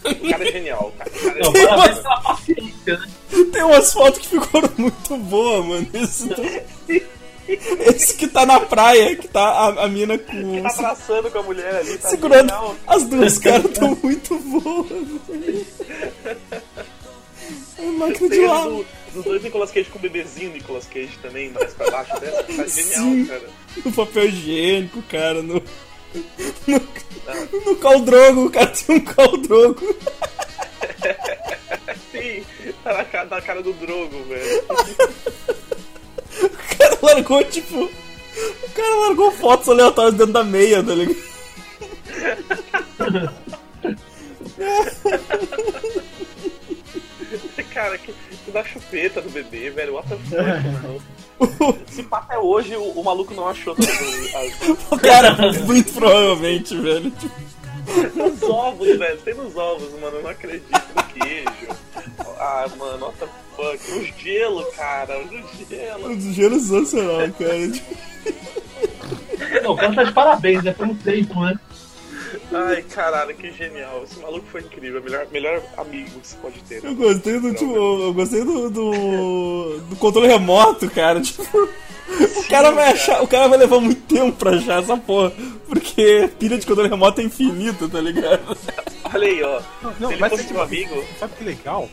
[0.04, 1.10] O cara é genial, cara.
[1.10, 3.06] O cara é parabéns pela paciência, né?
[3.52, 5.88] Tem umas fotos que ficaram muito boas, mano.
[5.94, 6.28] Esse,
[7.94, 10.62] esse que tá na praia, que tá a, a mina com.
[10.62, 12.48] Tá abraçando com a mulher ali, tá segurando.
[12.48, 12.76] genial.
[12.86, 14.86] As duas caras tão muito boas.
[17.78, 21.74] É máquina de do, dos dois Nicolas Cage com o bebezinho Nicolas Cage também, mais
[21.74, 23.26] pra baixo dessa, tá genial, Sim.
[23.26, 23.50] cara.
[23.84, 25.62] No papel higiênico, cara, no.
[26.66, 26.80] No,
[27.66, 29.80] no caldrogo, o cara tem um caldrogo.
[32.12, 32.44] Sim,
[32.84, 34.64] tá na cara, na cara do Drogo, velho.
[36.74, 37.84] O cara largou, tipo.
[37.84, 41.16] O cara largou fotos aleatórias dentro da meia, tá ligado?
[47.72, 48.12] Cara, que,
[48.44, 49.94] que da chupeta do bebê, velho.
[49.94, 51.02] What the fuck, mano.
[51.88, 53.74] Se pá até hoje o, o maluco não achou
[54.90, 55.34] O cara,
[55.64, 57.10] muito provavelmente, velho.
[57.10, 57.34] Tipo,
[58.14, 59.18] Nos ovos, velho.
[59.22, 60.18] Tem nos ovos, mano.
[60.18, 61.50] Eu não acredito no queijo.
[62.46, 63.26] Ah, mano, what the
[63.56, 63.92] fuck.
[63.92, 65.18] O gelo, cara.
[65.18, 66.08] O gelo.
[66.10, 67.56] um gelo sensacional, cara.
[69.62, 70.72] Não, o cara tá de parabéns, né?
[70.74, 71.58] Pelo tempo, né?
[72.52, 74.02] Ai, caralho, que genial.
[74.04, 75.02] Esse maluco foi incrível.
[75.02, 76.82] Melhor, melhor amigo que você pode ter.
[76.82, 76.90] né?
[76.90, 81.18] Eu gostei do, tipo, eu gostei do, do, do controle remoto, cara.
[81.22, 81.66] Tipo,
[82.36, 85.32] o cara vai achar, o cara vai levar muito tempo pra achar essa porra.
[85.66, 88.56] Porque pilha de controle remoto é infinita, tá ligado?
[89.12, 89.60] Olha aí, ó.
[89.98, 91.88] Não, Se ele mas fosse tipo, meu amigo, Sabe que legal?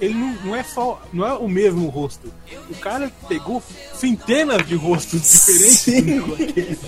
[0.00, 1.00] Ele não, não é só.
[1.12, 2.32] Não é o mesmo rosto.
[2.70, 3.62] O cara pegou
[3.94, 5.78] centenas de rostos diferentes.
[5.78, 6.02] Sim.
[6.02, 6.78] do Nicolas Cage.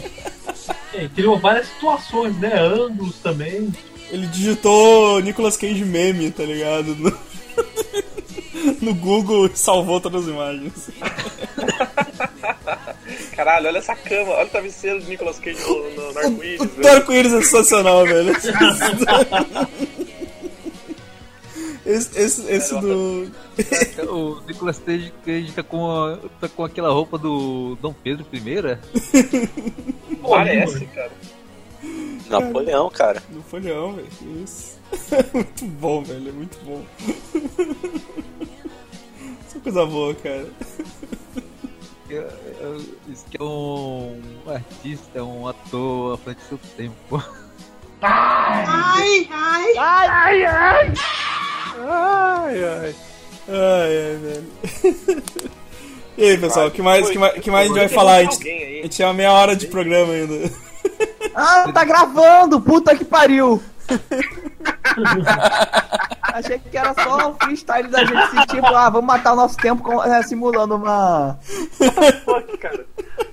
[0.94, 2.58] É, criou várias situações, né?
[2.58, 3.72] Ângulos também.
[4.10, 6.94] Ele digitou Nicolas Cage meme, tá ligado?
[6.94, 7.18] No,
[8.80, 10.72] no Google e salvou todas as imagens.
[13.34, 14.32] caralho, olha essa cama.
[14.32, 16.88] Olha o travesseiro de Nicolas Cage no, no, no arco-íris, O velho.
[16.96, 18.32] arco-íris é sensacional, velho.
[21.86, 23.30] Esse, esse, esse do.
[24.08, 28.78] O Nicolas Cage, Cage tá, com a- tá com aquela roupa do Dom Pedro I?
[30.22, 31.12] Parece, cara.
[32.30, 33.22] Napoleão, cara.
[33.28, 34.08] Do folhão, velho.
[34.42, 34.80] Isso.
[35.34, 36.28] muito bom, velho.
[36.30, 36.82] É muito bom.
[39.46, 40.46] Isso é coisa boa, cara.
[43.08, 47.22] Isso que é um artista, um ator à frente do seu tempo.
[48.02, 50.92] Ai, ai, Ai, ai.
[51.86, 52.94] Ai, ai.
[53.48, 54.44] Ai, ai, velho.
[56.16, 58.18] E aí, pessoal, o que mais, que mais, que mais a gente vai falar?
[58.18, 60.48] A gente, a gente tinha meia hora de programa ainda.
[61.34, 62.60] Ah, tá gravando!
[62.60, 63.60] Puta que pariu!
[66.34, 69.56] Achei que era só um freestyle da gente se tipo, ah, vamos matar o nosso
[69.56, 71.38] tempo com- é, simulando uma.
[72.24, 72.84] Fuck, cara.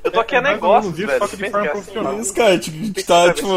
[0.03, 1.17] Eu tô aqui a É ou negócio, velho.
[1.17, 2.19] só que de forma é profissional.
[2.19, 3.47] Isso, cara, a gente, tá, tipo.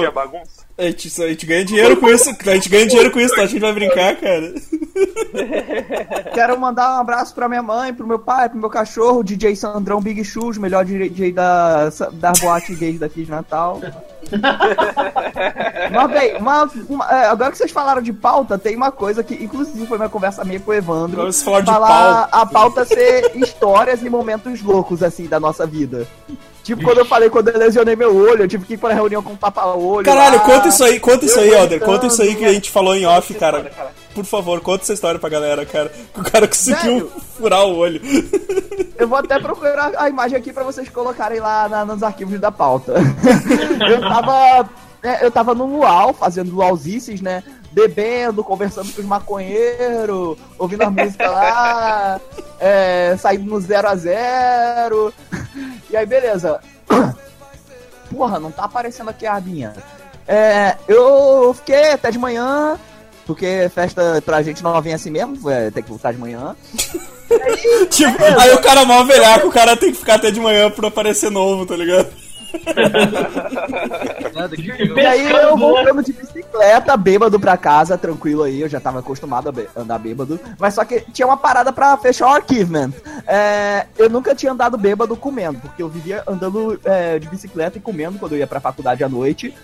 [0.77, 3.43] A gente, a gente ganha dinheiro com isso, a gente ganha dinheiro com isso, tá?
[3.43, 4.53] A gente vai brincar, cara.
[6.35, 10.01] Quero mandar um abraço pra minha mãe, pro meu pai, pro meu cachorro, DJ Sandrão
[10.01, 13.81] Big Shoes, melhor DJ da, da boate gays daqui de Natal.
[15.93, 19.35] Mas bem, uma, uma- é, agora que vocês falaram de pauta, tem uma coisa que,
[19.35, 21.23] inclusive, foi minha conversa minha com o Evandro.
[21.23, 26.07] Vocês falaram de falar a pauta ser histórias e momentos loucos, assim, da nossa vida.
[26.65, 29.23] Tipo, quando eu falei, quando eu lesionei meu olho, eu tive que ir pra reunião
[29.23, 30.05] com o tapa-olho.
[30.05, 30.43] Caralho, lá.
[30.45, 31.81] conta isso aí, conta isso aí, Eu Alder.
[31.81, 33.59] Conta isso aí que a gente falou em off, cara.
[33.59, 33.93] Olha, cara.
[34.15, 35.93] Por favor, conta essa história pra galera, cara.
[36.15, 37.13] Que o cara conseguiu Sério?
[37.37, 38.01] furar o olho.
[38.97, 42.51] Eu vou até procurar a imagem aqui pra vocês colocarem lá na- nos arquivos da
[42.51, 42.95] pauta.
[43.91, 44.69] eu tava.
[45.03, 47.43] né, eu tava no luau, fazendo luauzices, né?
[47.73, 52.21] Bebendo, conversando com os maconheiros, ouvindo as músicas lá,
[52.61, 55.13] é, saindo no 0 a 0
[55.95, 56.61] E aí, beleza.
[58.11, 59.73] Porra, não tá aparecendo aqui a abinha.
[60.27, 62.77] É, eu fiquei até de manhã,
[63.25, 66.57] porque festa pra gente novinha assim mesmo, é, tem que voltar de manhã.
[67.91, 70.89] Tipo, aí o cara mal velhaco, o cara tem que ficar até de manhã pra
[70.89, 72.11] aparecer novo, tá ligado?
[74.35, 78.81] Nada que E aí eu voltando de bicicleta, bêbado pra casa, tranquilo aí, eu já
[78.81, 80.39] tava acostumado a andar bêbado.
[80.59, 82.91] Mas só que tinha uma parada pra fechar o achievement.
[83.27, 87.81] É, eu nunca tinha andado bêbado comendo, porque eu vivia andando é, de bicicleta e
[87.81, 89.55] comendo quando eu ia pra faculdade à noite.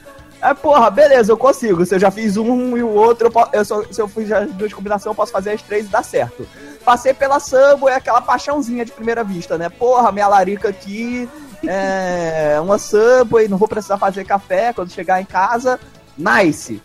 [0.43, 1.85] É, porra, beleza, eu consigo.
[1.85, 4.51] Se eu já fiz um e o outro, eu eu só- se eu fiz as
[4.53, 6.49] duas combinações, eu posso fazer as três e dar certo.
[6.83, 9.69] Passei pela Subway, aquela paixãozinha de primeira vista, né?
[9.69, 11.29] Porra, minha larica aqui,
[11.67, 15.79] é, uma Subway, não vou precisar fazer café quando chegar em casa.
[16.17, 16.83] Nice.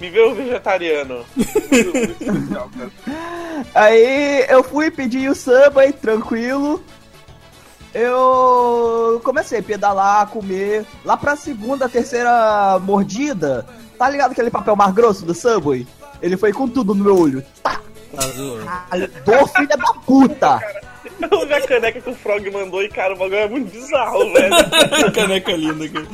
[0.00, 1.24] Me vê o vegetariano.
[3.74, 6.82] Aí eu fui pedir o Subway, tranquilo.
[7.94, 10.84] Eu comecei a pedalar, comer.
[11.04, 13.66] Lá pra segunda, terceira mordida,
[13.98, 15.86] tá ligado aquele papel mais grosso do Subway?
[16.20, 17.44] Ele foi com tudo no meu olho.
[17.62, 17.80] Tá,
[18.16, 20.60] caralho, dor filha da puta!
[21.30, 24.30] Eu vi a caneca que o Frog mandou e, cara, o bagulho é muito bizarro,
[24.32, 25.12] velho.
[25.12, 26.06] Caneca linda, cara.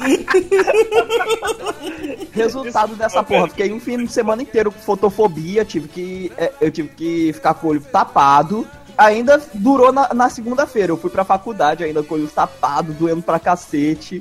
[2.33, 6.33] Resultado dessa porra, fiquei um fim de semana inteiro com fotofobia, tive que.
[6.37, 8.66] é, eu tive que ficar com o olho tapado.
[8.98, 10.90] Ainda durou na, na segunda-feira.
[10.90, 14.20] Eu fui pra faculdade ainda com o olho tapado, doendo pra cacete.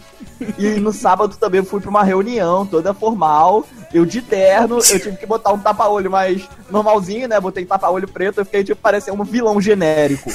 [0.58, 3.66] E no sábado também eu fui pra uma reunião toda formal.
[3.92, 7.40] Eu de terno, eu tive que botar um tapa-olho mais normalzinho, né?
[7.40, 10.30] Botei tapa-olho preto, eu fiquei tipo parecendo um vilão genérico.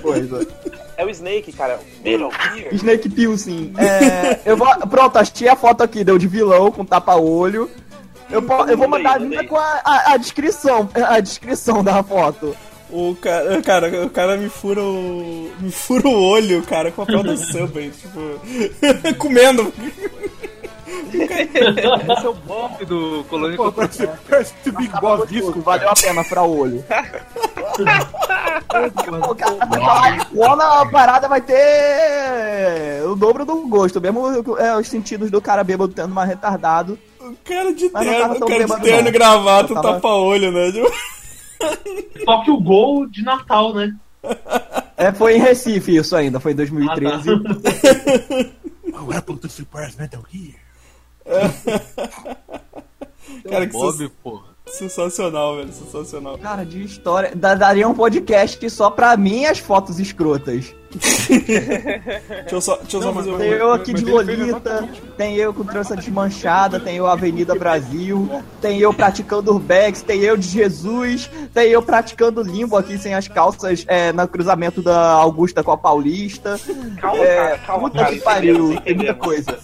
[0.00, 0.46] coisa.
[0.94, 1.80] É o Snake, cara.
[2.54, 2.74] Gear.
[2.74, 3.72] Snake Pilsen.
[3.78, 7.68] É, eu vou, pronto, achei a foto aqui, deu de vilão com tapa-olho.
[8.30, 12.54] Eu, eu vou mandar ainda com a, a- a descrição, a descrição da foto.
[12.92, 15.50] O cara, cara, o cara me fura o.
[15.58, 18.20] me fura o olho, cara, com o papel do Subway, tipo.
[19.18, 19.72] comendo.
[21.12, 25.94] Esse é o bomb do Colônia Pô, parece, parece o Big Boss Disco, Valeu a
[25.94, 26.84] pena furar o olho.
[30.34, 34.26] "Quando a parada vai ter o dobro do gosto, mesmo
[34.58, 36.98] é, os sentidos do cara bêbado tendo mais retardado.
[37.20, 40.72] O cara de terno, o cara de terno e gravata, tava- tapa-olho, né?
[42.24, 43.94] Só que o gol de Natal, né?
[44.96, 47.30] É, foi em Recife isso ainda, foi em 2013.
[48.94, 50.54] Oh, Apple to Surprise Metal Gear.
[53.48, 54.44] Cara, que Bob, sens- porra.
[54.66, 56.38] sensacional, velho, sensacional.
[56.38, 57.34] Cara, de história.
[57.34, 60.74] da- Daria um podcast só pra minhas fotos escrotas.
[60.98, 65.36] Deixa eu só, deixa eu só fazer mas- Tem eu aqui mas de Lolita, tem
[65.36, 68.28] eu com trança desmanchada, tem eu Avenida Brasil,
[68.60, 73.28] tem eu praticando urbex, tem eu de Jesus, tem eu praticando limbo aqui sem as
[73.28, 76.58] calças é, no cruzamento da Augusta com a Paulista.
[77.00, 78.10] Calma, É, cara, calma, puta cara.
[78.12, 79.58] que entendemos, pariu, tem muita coisa.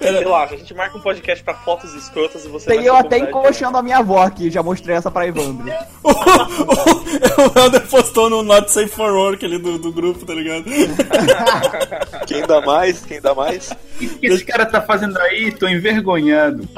[0.00, 3.76] Relaxa, a gente marca um podcast pra fotos escrotas e você Tem eu até encoxando
[3.78, 5.64] a minha avó aqui, já mostrei essa pra Evandro.
[7.38, 10.64] o Helder postou no Not Safe for Work ali do, do grupo, tá ligado?
[12.26, 13.04] Quem dá mais?
[13.04, 13.70] Quem dá mais?
[13.70, 15.52] O que esse cara tá fazendo aí?
[15.52, 16.68] Tô envergonhado.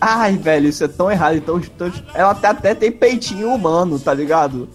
[0.00, 1.36] Ai, velho, isso é tão errado.
[1.36, 4.68] Então, tão- ela até, até tem peitinho humano, tá ligado?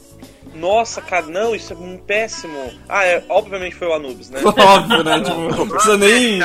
[0.60, 2.72] Nossa, cara, não, isso é um péssimo.
[2.88, 4.42] Ah, é, obviamente foi o Anubis, né?
[4.46, 5.22] Óbvio, né?
[5.22, 6.40] Tipo, não precisa nem.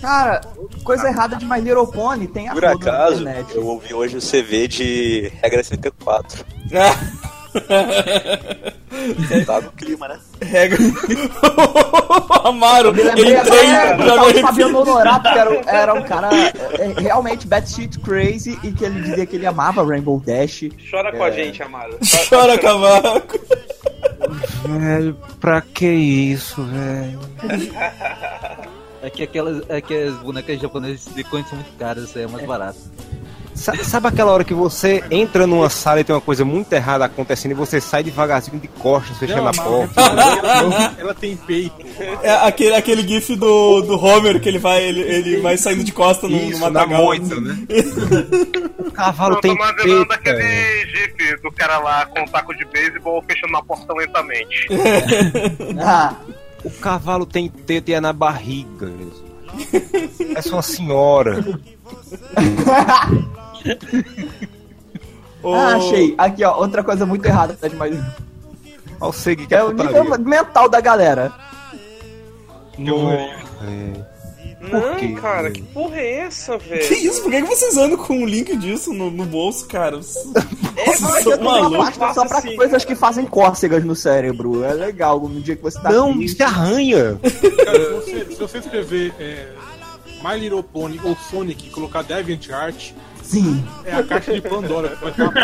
[0.00, 0.40] Cara,
[0.84, 3.54] coisa errada de My Little Pony tem a Por acaso, internet.
[3.54, 6.44] eu ouvi hoje o CV de Regra 34.
[9.46, 10.18] Tá no clima, né?
[10.40, 10.78] Regra.
[12.44, 17.46] Amaro, Me ele agora já vai- Fabiano Honorato, que era, era um cara é, realmente
[17.46, 20.64] batshit crazy e que ele dizia que ele amava Rainbow Dash.
[20.90, 21.32] Chora com a É.
[21.32, 21.98] gente, Amaro.
[22.28, 23.38] Chora, cavaco.
[24.66, 27.18] Velho, pra que isso, velho?
[29.02, 32.28] É que aquelas, é que as bonecas japonesas de são muito caras, isso aí é
[32.28, 32.78] mais barato.
[33.58, 37.04] Sa- Sabe aquela hora que você entra numa sala e tem uma coisa muito errada
[37.04, 40.00] acontecendo e você sai devagarzinho de costas, fechando Não, a porta?
[40.00, 41.74] ela, ela tem peito.
[42.22, 45.92] É aquele, aquele gif do, do Homer que ele vai, ele, ele vai saindo de
[45.92, 47.02] costa no, matagal.
[47.02, 47.58] moita, né?
[48.78, 52.54] O cavalo Eu tô tem imaginando peito, aquele jeep do cara lá com um taco
[52.56, 54.66] de beisebol fechando a porta lentamente.
[55.80, 56.14] Ah,
[56.64, 58.86] O cavalo tem teta e é na barriga.
[58.88, 59.28] Jesus.
[60.36, 61.44] Essa é uma senhora.
[65.42, 66.14] Ô, ah, achei.
[66.18, 67.94] Aqui, ó, outra coisa muito errada tá demais.
[69.00, 71.32] Olha o Segui que É é o nível mental da galera.
[72.76, 73.16] Nossa,
[73.60, 74.06] velho.
[74.60, 76.94] Não, quê, cara, que porra é essa, Que velho?
[77.06, 77.22] isso?
[77.22, 79.96] Por que, que vocês andam com um link disso no, no bolso, cara?
[79.96, 80.26] Vocês
[80.76, 82.56] É, eu pasta só pra assim.
[82.56, 84.64] coisas que fazem cócegas no cérebro.
[84.64, 87.18] É legal, no dia que você tá Não, isso arranha.
[87.64, 89.52] Cara, se você, se você escrever é,
[90.24, 92.92] My Little Pony ou Sonic e colocar DeviantArt,
[93.28, 93.62] Sim.
[93.84, 94.96] É a caixa de Pandora.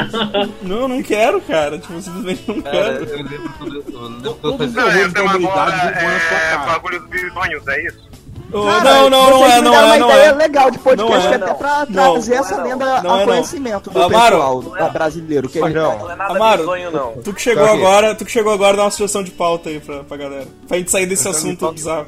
[0.63, 1.79] Não, não quero, cara.
[1.79, 3.05] Tipo, simplesmente não quero.
[3.05, 5.31] eu lembro quando eu, eu lembro Todos eu os fazia- Não, horrores esse da tema
[5.37, 6.67] humanidade agora vão na sua é cara.
[6.73, 8.15] bagulho dos bizonhos, é isso?
[8.51, 10.33] Não, não, não é, não é, não é.
[10.33, 11.35] legal de podcast Não é.
[11.37, 12.65] até pra Não, trazer não essa é, não.
[12.65, 13.27] lenda Não ao é, não.
[13.27, 15.49] conhecimento do Amaro, pessoal brasileiro.
[15.49, 15.99] Que não.
[15.99, 17.13] Não é nada Amaro, bizonho, não.
[17.23, 19.79] Tu que chegou Tá agora, tu que chegou agora, dá uma sugestão de pauta aí
[19.81, 20.47] pra, pra galera.
[20.69, 22.07] Pra gente sair desse assunto bizarro.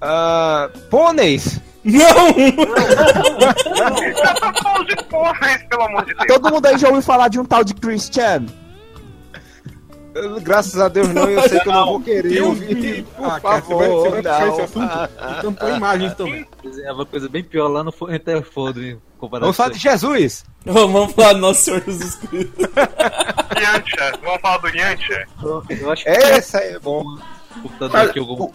[0.00, 1.60] Ah, pôneis!
[1.84, 2.32] Não!
[4.84, 6.26] De porra, pelo amor de Deus.
[6.26, 8.46] Todo mundo aí já ouviu falar de um tal de Christian?
[10.14, 12.74] Eu, Graças a Deus não, eu sei que eu não vou querer Deus ouvir.
[12.76, 14.84] me- Por Ah, cara, você vai, você favor, esse não.
[14.84, 15.10] assunto?
[15.38, 16.46] Então põe imagens também.
[16.84, 17.90] É uma coisa bem pior lá no
[19.18, 20.44] comparado Vamos falar de Jesus.
[20.64, 22.60] Vamos falar do nosso Senhor Jesus Cristo.
[23.60, 25.26] Yantia, vamos falar do Yantia?
[25.38, 25.80] aí.
[25.80, 27.02] Eu acho que Essa é bom.
[27.62, 28.50] computador aqui algum.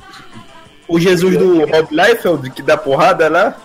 [0.89, 3.55] O Jesus do Rob Liefeld, que dá porrada lá.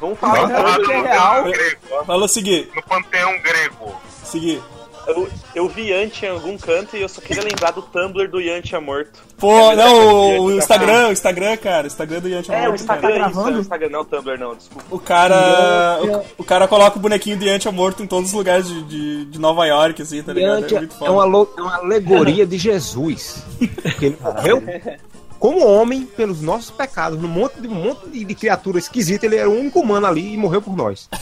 [0.00, 1.44] Vamos falar Vamos falar do é panteão real.
[1.44, 2.04] grego.
[2.06, 4.00] Fala o seguinte, No panteão grego.
[4.24, 4.62] seguinte.
[5.08, 8.38] Eu, eu vi Yanti em algum canto e eu só queria lembrar do Tumblr do
[8.42, 9.18] Yantia morto.
[9.38, 12.58] Pô, É, não, o, Yantia o Instagram, o Instagram, cara, o Instagram do Yanti É,
[12.58, 13.24] o Morto, Instagram, cara.
[13.24, 13.56] Tá isso, é gravando?
[13.56, 14.84] o Instagram, não o Tumblr não, desculpa.
[14.90, 15.98] O cara.
[16.02, 19.24] O, o cara coloca o bonequinho do Yantia morto em todos os lugares de, de,
[19.24, 20.66] de Nova York, assim, tá ligado?
[20.66, 21.24] Diante É muito é uma,
[21.56, 23.42] é uma alegoria de Jesus.
[23.82, 24.62] Porque ele morreu
[25.38, 27.18] como homem pelos nossos pecados.
[27.20, 30.34] Num monte de, um monte de, de criatura esquisita, ele era o único humano ali
[30.34, 31.08] e morreu por nós.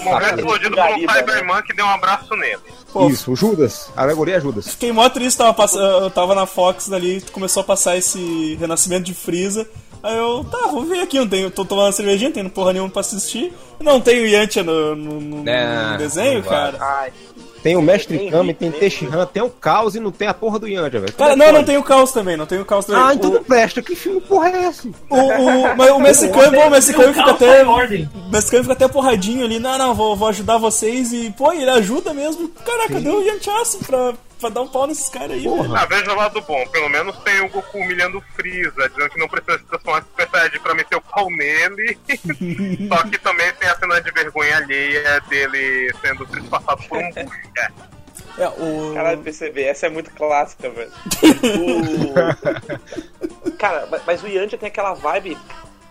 [0.00, 1.18] É Morreu aquele explodido por um Gariba, né?
[1.20, 2.58] Cyberman que deu um abraço nele.
[2.92, 3.90] Pô, Isso, o Judas.
[3.96, 4.68] A alegoria é Judas.
[4.68, 5.74] Fiquei mó triste, tava, pass...
[5.74, 9.68] eu tava na Fox ali, começou a passar esse renascimento de Freeza.
[10.02, 12.72] Aí eu, tá, vou ver aqui, não tenho, tô tomando uma cervejinha, não tenho porra
[12.72, 13.52] nenhuma pra assistir.
[13.80, 16.78] Não tem o Yantia no, no, no- Não, no desenho, cara.
[16.80, 17.12] Ai,
[17.62, 20.66] Tem o Mestre Kami, tem Teixeira, tem o Caos e não tem a porra do
[20.66, 21.12] Yanja, velho.
[21.12, 23.02] Cara, é não, não tem o Caos também, não tem o Caos também.
[23.02, 23.82] Ah, o, então não presta.
[23.82, 24.88] Que filme porra é esse?
[24.88, 27.64] o, o, mas o mexicano, pô, o mexicano fica Calça até.
[27.64, 31.68] O mexicano fica até porradinho ali, não, não, vou, vou ajudar vocês e, pô, ele
[31.68, 32.48] ajuda mesmo.
[32.48, 35.76] Caraca, deu um Yantiaço pra, pra dar um pau nesses caras aí, velho.
[35.76, 36.66] Ah, veja o lado bom.
[36.68, 40.02] Pelo menos tem o Goku humilhando o Freeza, dizendo que não precisa se transformar em
[40.02, 41.98] Super Saiyajin pra meter o pau nele.
[42.88, 47.72] Só que também tem a cena de vergonha alheia dele sendo trespassado por um bucha.
[48.38, 48.92] É, o.
[48.94, 50.90] Caralho, PCB, essa é muito clássica, velho.
[53.44, 53.50] O...
[53.52, 55.36] Cara, ma- mas o Yantia tem aquela vibe.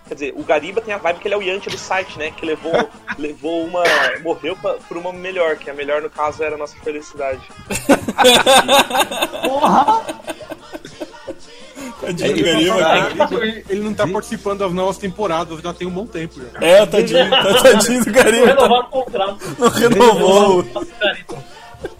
[0.09, 2.31] Quer dizer, o Gariba tem a vibe que ele é o Yantia do site, né?
[2.35, 3.83] Que levou, levou uma.
[4.23, 7.39] morreu pra, por uma melhor, que a melhor no caso era a nossa felicidade.
[9.43, 10.01] Porra!
[12.01, 13.35] Tadinho do Gariba, cara.
[13.45, 16.65] Ele, ele não tá participando das novas temporadas, já tem um bom tempo já.
[16.65, 18.47] É, tadinho, tá- tadinho do Gariba.
[18.55, 19.55] tá- Renovar o contrato.
[19.59, 20.61] Não renovou.
[20.61, 21.19] É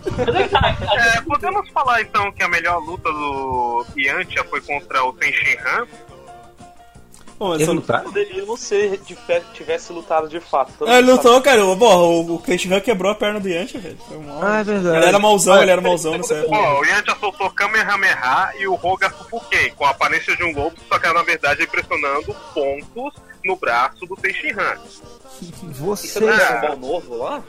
[0.50, 0.78] tá,
[1.18, 5.86] É, podemos falar então que a melhor luta do Yantia foi contra o Tenshinhan?
[7.40, 8.00] Pô, mas Ele só- não tá?
[8.00, 10.74] Poderia não ser de fe- tivesse lutado de fato.
[10.78, 11.66] Todo É, ele lutou, cara.
[11.66, 13.98] o- Porra, o, o Tenshinhan quebrou a perna do Yantia, velho.
[14.08, 14.40] Foi mal.
[14.44, 14.98] Ah, é verdade.
[14.98, 16.54] Ele era mauzão, ele era mauzão nessa época.
[16.58, 20.76] Ó, o Yantia soltou Kamehameha e o Roga Sufuken, com a aparência de um lobo,
[20.90, 23.14] só que era, na verdade impressionando pontos
[23.46, 24.78] no braço do Tenshinhan.
[25.80, 26.20] Você Você.
[26.20, 27.42] não é um bom novo lá?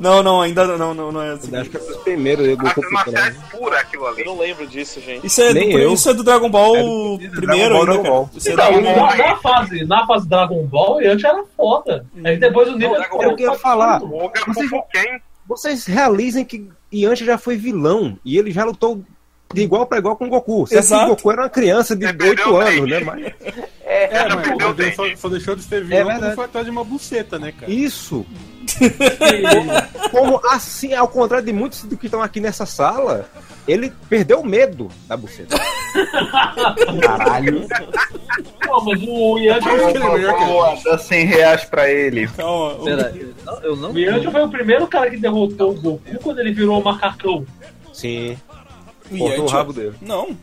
[0.00, 1.54] Não, não, ainda não, não, não é assim.
[1.56, 3.50] Acho que é os primeiros eu Goku marciais pequeno.
[3.62, 4.24] pura aquilo Eu ali.
[4.24, 5.26] não lembro disso, gente.
[5.26, 5.92] Isso é, do, Nem eu.
[5.94, 8.14] isso é do Dragon Ball É do- do primeiro Dragon Ball, ainda, Dragon cara.
[8.14, 8.30] Ball.
[8.34, 9.06] Isso é Então, Dragon Ball.
[9.06, 12.06] na, na fase, na fase Dragon Ball, o Yantia era foda.
[12.24, 12.94] Aí depois o nível.
[12.96, 14.00] Dragon É o que eu ia falar.
[14.00, 14.70] Vocês-
[15.46, 19.02] Vocês realizem que Yantia já foi vilão e ele já lutou
[19.52, 20.66] de igual pra igual com o Goku.
[20.66, 21.04] Certo que Exato.
[21.04, 23.00] o Goku era uma criança de É, 8 perdeu anos, né?
[23.00, 23.24] Mas
[23.84, 26.20] é, É, mas o só, só deixou de ser É vilão verdade.
[26.20, 27.70] quando foi atrás de uma buceta, né, cara?
[27.70, 28.26] isso.
[30.10, 33.28] Como assim, ao contrário de muitos do que estão aqui nessa sala,
[33.66, 35.56] ele perdeu o medo da buceta.
[37.00, 37.66] Caralho.
[38.66, 39.36] Pô, mas o
[40.46, 42.26] Boa, dá 100 reais pra ele.
[42.28, 42.74] Calma.
[42.74, 43.90] o- Pera, eu não- eu não.
[43.90, 47.44] o foi o primeiro cara que derrotou o Goku quando ele virou o macacão.
[47.92, 48.36] Sim.
[49.18, 49.94] Cortou o rabo dele.
[50.00, 50.36] Não.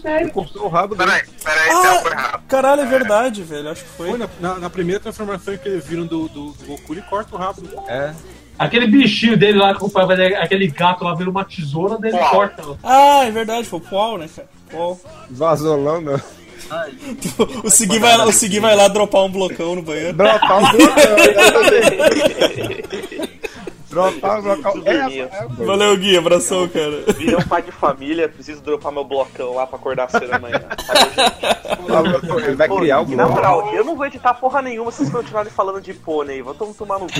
[0.00, 0.30] Sério?
[0.32, 1.10] Cortou o rabo dele.
[1.10, 2.42] Peraí, peraí, Ah, tempo errado.
[2.48, 3.70] caralho, é verdade, velho.
[3.70, 4.10] Acho que foi.
[4.10, 7.34] Foi na, na- na primeira transformação que eles viram do, do, do Goku, ele corta
[7.34, 7.62] o rabo.
[7.88, 8.14] É.
[8.58, 12.30] Aquele bichinho dele lá, dar- aquele gato lá vira uma tesoura, dele Uau.
[12.30, 12.62] corta.
[12.82, 14.48] Ah, é verdade, foi o Paul, né, cara?
[14.70, 15.00] Paul.
[15.30, 16.20] Vazolão, não.
[17.62, 20.16] O Segui vai, lá- o Segui vai lá dropar um blocão no banheiro.
[20.16, 20.94] Dropar o blocão.
[23.94, 24.82] Dropar o blocão.
[24.84, 25.28] É, é,
[25.64, 27.04] Valeu, Gui, abração, cara.
[27.16, 30.60] Virei um pai de família, preciso dropar meu blocão lá pra acordar cedo amanhã.
[32.46, 33.32] Ele vai Pô, criar o e na bloco.
[33.34, 36.42] moral, eu não vou editar porra nenhuma se vocês continuarem falando de pônei.
[36.42, 37.12] Vou tom- tomar no cu.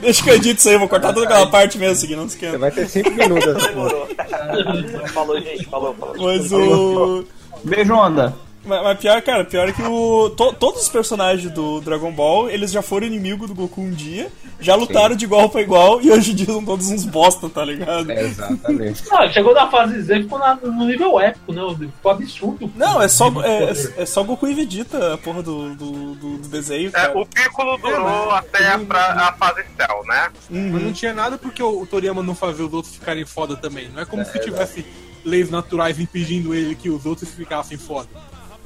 [0.00, 2.28] Deixa que eu edito isso aí, eu vou cortar toda aquela parte mesmo, Segui, não
[2.28, 2.58] Você esquenta.
[2.58, 3.66] vai ter 5 minutos.
[5.12, 5.64] falou, gente.
[5.66, 6.16] Falou, falou.
[6.18, 7.24] Mas o.
[7.64, 8.34] Beijo, onda.
[8.62, 12.50] Mas, mas pior, cara, pior é que o, to- todos os personagens do Dragon Ball,
[12.50, 14.30] eles já foram inimigo do Goku um dia,
[14.60, 17.64] já lutaram de igual pra igual e hoje em dia são todos uns bosta, tá
[17.64, 18.10] ligado?
[18.12, 19.02] É, exatamente.
[19.10, 21.62] Ah, chegou na fase Z e ficou na- no nível épico, né?
[21.96, 22.70] Ficou absurdo.
[22.76, 23.30] Não, é só, é,
[23.68, 23.94] Poder.
[23.96, 27.18] é só Goku e Vegeta, a porra do, do, do- do desenho, É, cara.
[27.18, 30.30] o Piccolo durou até a, pra- a fase Cell, né?
[30.50, 33.88] Mas não tinha nada porque o, o Toriyama não fazia os outros ficarem foda também.
[33.88, 34.84] Não é como se tivesse
[35.24, 38.08] leis naturais impedindo ele que os outros ficassem foda.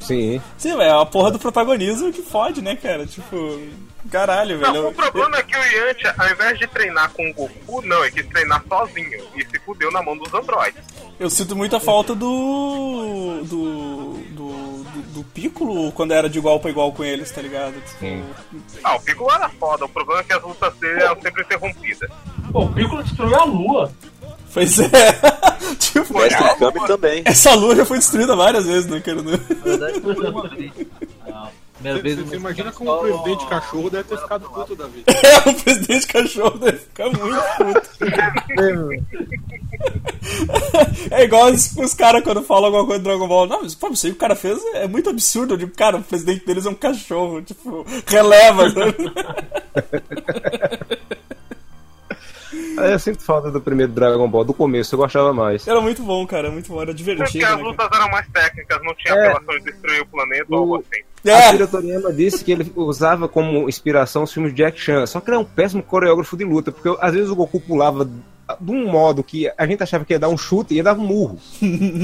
[0.05, 0.41] Sim.
[0.57, 3.07] Sim, é a porra do protagonismo que fode, né, cara?
[3.07, 3.61] Tipo,
[4.11, 4.73] caralho, velho.
[4.73, 8.05] Não, o problema é que o Yantia, ao invés de treinar com o Goku, não,
[8.05, 9.25] ele quis treinar sozinho.
[9.35, 10.83] E se fudeu na mão dos androides.
[11.19, 13.43] Eu sinto muita falta do.
[13.45, 13.45] do.
[13.45, 14.85] do, do,
[15.15, 17.75] do Piccolo quando era de igual pra igual com eles, tá ligado?
[17.75, 18.25] Tipo,
[18.83, 19.85] Ah, o Piccolo era foda.
[19.85, 22.11] O problema é que as lutas dele eram sempre interrompidas.
[22.53, 23.93] Pô, o Piccolo destruiu a lua.
[24.55, 24.89] Pois é.
[25.79, 27.23] tipo, Mestre Kami também.
[27.25, 29.21] essa lua já foi destruída várias vezes, né, cara?
[29.23, 30.73] Verdade, foi uma vez.
[31.27, 34.77] Não, primeira Você, vez você eu- imagina como o presidente cachorro deve ter ficado puto
[34.77, 35.05] da vida.
[35.25, 37.91] É, o presidente cachorro deve ficar muito puto.
[41.11, 43.47] É igual os, caras quando falam alguma coisa do Dragon Ball.
[43.47, 45.55] Não, mas pô, isso aí que o cara fez é muito absurdo.
[45.55, 47.43] Eu digo, cara, o presidente deles é um cachorro.
[47.43, 48.69] Tipo, releva.
[48.69, 48.95] né?
[52.79, 55.67] Ah, Eu sinto falta do primeiro Dragon Ball, do começo, eu gostava mais.
[55.67, 56.51] Era muito bom, cara.
[56.51, 56.77] Muito bom.
[56.83, 57.47] Era Porque divertido.
[57.47, 59.27] as Né, lutas eram mais técnicas, não tinha É.
[59.29, 61.03] apelação de destruir o planeta ou algo assim.
[61.25, 61.49] cara?
[61.49, 65.31] Akira Toriyama disse que ele usava como inspiração os filmes de Jack Chan, só que
[65.31, 68.09] ele é um péssimo coreógrafo de luta, porque às vezes o Goku pulava
[68.61, 70.95] de um modo que a gente achava que ia dar um chute e ia dar
[70.95, 71.39] um murro.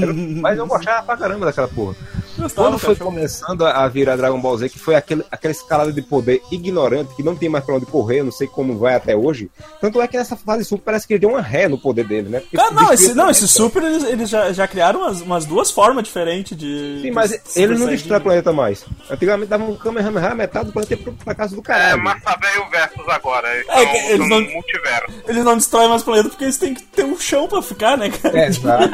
[0.01, 1.95] Era- Mas eu gostava pra caramba daquela porra.
[2.37, 3.11] Gostava, Quando foi cachorro.
[3.13, 7.15] começando a a virar Dragon Ball Z, que foi aquele, aquela escalada de poder ignorante,
[7.15, 9.49] que não tem mais pra onde correr, eu não sei como vai até hoje.
[9.79, 12.29] Tanto é que nessa fase super parece que ele deu uma ré no poder dele,
[12.29, 12.39] né?
[12.41, 15.71] Porque Cara, não, esse, não, esse Super eles, eles já, já criaram umas, umas duas
[15.71, 16.99] formas diferentes de.
[17.01, 18.85] Sim, mas de ele Super não destrói o planeta mais.
[19.09, 22.03] Antigamente dava um Kamehameha, metade do planeta pra- pra casa do É, caralho.
[22.03, 23.47] Massa Velho versus agora.
[23.55, 25.13] Eles É, eles não- multiverso.
[25.27, 27.97] Eles não destroem mais o planeta porque eles têm que ter um chão pra ficar,
[27.97, 28.39] né, cara?
[28.39, 28.89] É, exato.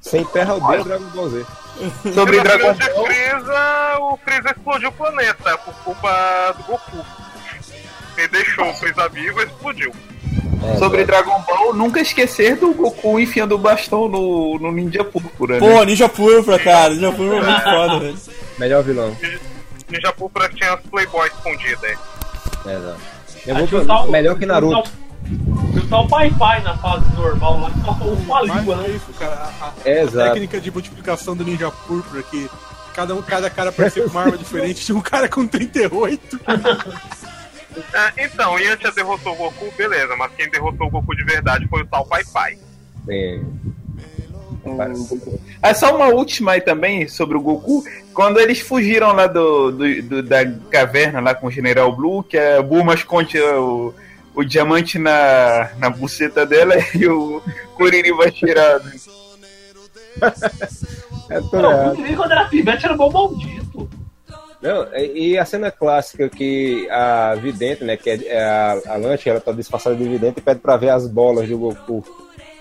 [0.00, 1.46] Sem terra odeia Dragon Ball Z.
[2.14, 3.04] Sobre Dragon de Ball.
[3.06, 7.04] Freeza, o Freeza explodiu o planeta por culpa do Goku.
[8.16, 9.92] Ele deixou o Freeza vivo e explodiu.
[10.78, 15.66] Sobre Dragon Ball, nunca esquecer do Goku enfiando o bastão no, no Ninja Púrpura, Pô,
[15.80, 15.84] né?
[15.86, 16.94] Ninja Purpura, cara.
[16.94, 18.18] Ninja Purpura é muito foda, velho.
[18.58, 19.16] Melhor vilão.
[19.90, 21.98] Ninja Púrpura tinha as Playboys escondidas.
[22.64, 22.98] É, exato.
[23.00, 24.90] Ah, Eu vou pra- melhor que Naruto.
[25.26, 28.88] Tinha o tal Pai Pai na fase normal lá, passou uma Mas língua, é né?
[28.96, 29.34] isso, cara.
[29.34, 30.32] A, a É, exato.
[30.32, 32.48] técnica de multiplicação do Ninja Púrpura, que
[32.94, 34.84] cada, um, cada cara parecia com uma arma diferente.
[34.84, 36.40] Tinha um cara com 38.
[37.92, 41.68] É, então, o Yantia derrotou o Goku, beleza, mas quem derrotou o Goku de verdade
[41.68, 42.56] foi o tal Pai Pai.
[43.06, 43.38] É.
[45.62, 47.84] Ah, só uma última aí também sobre o Goku.
[48.14, 50.38] Quando eles fugiram lá do, do- do- da
[50.70, 53.92] caverna lá com o General Blue, que a Bulma esconde o,
[54.36, 57.42] o diamante na, na buceta dela e o
[57.74, 58.88] Kuririn cheirado.
[61.28, 63.90] É tudo Não, o Kuririn, quando era pivete era bom maldito.
[64.62, 69.28] Não, e e a cena clássica que a vidente, né, que é a, a Lanche,
[69.28, 72.04] ela tá disfarçada de vidente e pede pra ver as bolas do Goku.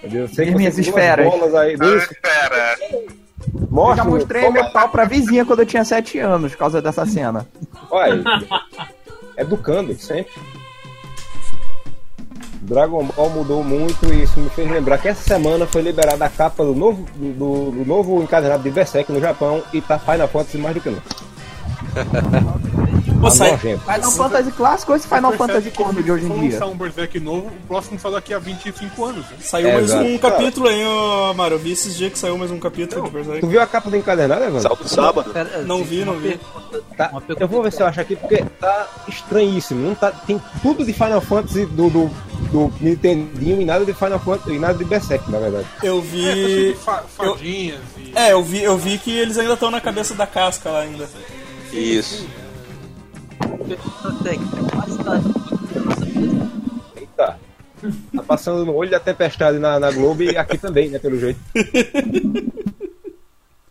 [0.02, 1.30] Eu sei que minhas esferas.
[1.30, 2.76] bolas aí, Ah, duas, espera.
[2.82, 6.82] Eu mostra, já mostrei meu pau pra vizinha quando eu tinha 7 anos, por causa
[6.82, 7.48] dessa cena.
[7.92, 8.24] Olha,
[9.38, 10.34] educando, sempre.
[12.66, 16.30] Dragon Ball mudou muito e isso me fez lembrar que essa semana foi liberada a
[16.30, 20.58] capa do novo, do, do novo encadernado de Berserk no Japão e tá Final Fantasy
[20.58, 21.04] mais do que nunca.
[23.26, 23.58] Pô, Tá sai.
[23.58, 26.54] Final Fantasy clássico ou esse Final Fantasy corno de hoje em Vamos dia?
[26.54, 29.26] lançar um Berserk novo, o próximo só daqui a 25 anos.
[29.26, 29.38] Né?
[29.42, 30.04] saiu É, mais exato.
[30.06, 31.56] um capítulo aí, ô Mário.
[31.56, 33.46] Eu vi esses dias que saiu mais um capítulo de Tu Berserk.
[33.48, 34.62] viu a capa do encadernado, Evandro?
[34.62, 35.34] Sábado, sábado.
[35.34, 36.40] Pera, Não vi, não vi.
[36.98, 39.88] Tá, eu vou ver se eu acho aqui, porque tá estranhíssimo.
[39.88, 42.12] Não tá, tem tudo de Final Fantasy do, do,
[42.52, 45.66] do Nintendinho e nada de Final Fantasy e nada de Berserk, na verdade.
[45.84, 46.74] Eu É, tá vi.
[46.74, 48.12] de fa- fadinhas e.
[48.16, 51.10] É, eu vi, eu vi que eles ainda estão na cabeça da casca lá ainda.
[51.74, 52.26] Isso.
[56.96, 57.40] Eita.
[58.16, 61.40] Tá passando no olho da tempestade na, na Globo e aqui também, né, pelo jeito.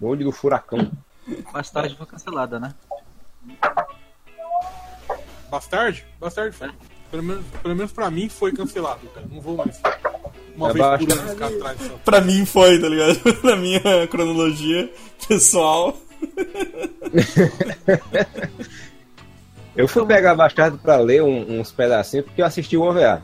[0.01, 0.91] No olho do furacão.
[1.53, 2.75] mais tarde foi cancelada, né?
[5.51, 6.05] Bastard?
[6.20, 6.70] Bastard foi.
[7.11, 9.27] Pelo menos, pelo menos pra mim foi cancelado, cara.
[9.31, 9.81] Não vou mais.
[10.57, 11.12] Uma É vez por Bastard.
[11.12, 11.81] ano ficar atrás.
[11.81, 11.97] Só.
[12.05, 13.18] Pra mim foi, tá ligado?
[13.45, 14.93] Na minha cronologia
[15.29, 15.97] pessoal.
[19.77, 23.22] Eu fui pegar Bastardo pra ler um- uns pedacinhos porque eu assisti o OVA.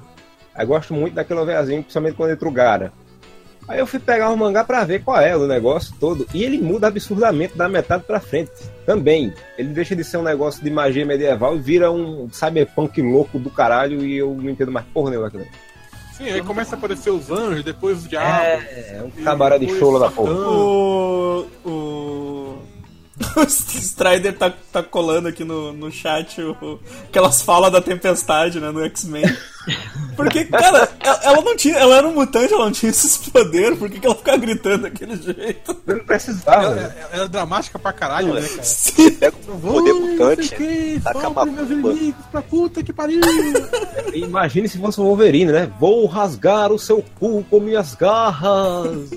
[0.55, 2.93] Aí gosto muito daquele OVAzinho, principalmente quando entra o Gara.
[3.69, 6.27] Aí eu fui pegar o mangá pra ver qual é o negócio todo.
[6.35, 8.51] E ele muda absurdamente da metade pra frente.
[8.85, 9.33] Também.
[9.57, 13.49] Ele deixa de ser um negócio de magia medieval e vira um cyberpunk louco do
[13.49, 15.47] caralho e eu não entendo mais porra nenhuma aquilo.
[16.15, 18.29] Sim, aí começa a aparecer os anjos, depois os diabos.
[18.65, 20.33] É, um cabaré de chola da porra.
[20.33, 21.47] O.
[21.65, 22.59] O.
[23.37, 28.71] O Strider tá, tá colando aqui no, no chat o- aquelas falas da tempestade, né,
[28.71, 29.25] no X-Men.
[30.23, 31.77] Porque, cara, ela, não tinha.
[31.77, 34.83] Ela era um mutante, ela não tinha esses poderes, por que, que ela ficava gritando
[34.83, 35.77] daquele jeito?
[35.87, 36.65] Eu não precisava.
[36.65, 36.95] Ela, né?
[37.13, 38.63] ela é dramática pra caralho, né, cara?
[38.63, 39.11] Sim.
[39.13, 41.93] Pega o poder Oi, mutante, que, taca solta uma meus bomba.
[41.93, 43.21] inimigos pra puta que pariu.
[44.15, 45.73] Imagine se fosse o Wolverine, né?
[45.79, 49.11] Vou rasgar o seu cu com minhas garras.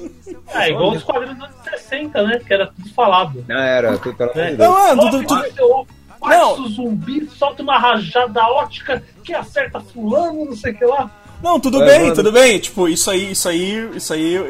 [0.53, 2.39] É, igual os quadrinhos dos anos 60, né?
[2.39, 3.43] Que era tudo falado.
[3.47, 4.69] Não era, tu, pelo amor de Deus.
[4.69, 5.87] Não, é, tudo, tudo, seu
[6.29, 6.55] Não.
[6.55, 11.09] falso zumbi solta uma rajada ótica que acerta fulano, não sei o que lá.
[11.43, 12.15] Não, tudo É, bem, mano.
[12.15, 12.57] tudo bem.
[12.57, 14.45] Tipo, isso aí, isso aí, isso aí eu,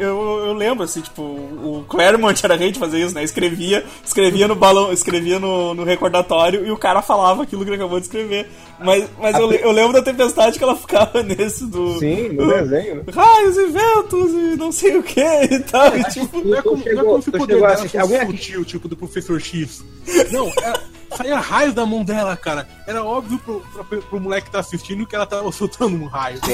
[0.45, 3.23] eu lembro, assim, tipo, o Claremont era rei de fazer isso, né?
[3.23, 7.77] Escrevia, escrevia no balão, escrevia no, no recordatório e o cara falava aquilo que ele
[7.77, 8.47] acabou de escrever.
[8.79, 11.97] Mas, mas eu, eu lembro da tempestade que ela ficava nesse do.
[11.97, 13.03] Sim, no desenho, né?
[13.11, 15.97] Raios e ventos e não sei o que e tal.
[15.97, 17.97] E, tipo, Não é como, não é como se o poder chegou a dela fosse
[17.97, 19.83] alguém sutil, tipo do Professor X.
[20.31, 20.73] Não, é,
[21.13, 22.67] saía raios da mão dela, cara.
[22.87, 26.39] Era óbvio pro, pro, pro moleque que tá assistindo que ela tava soltando um raio.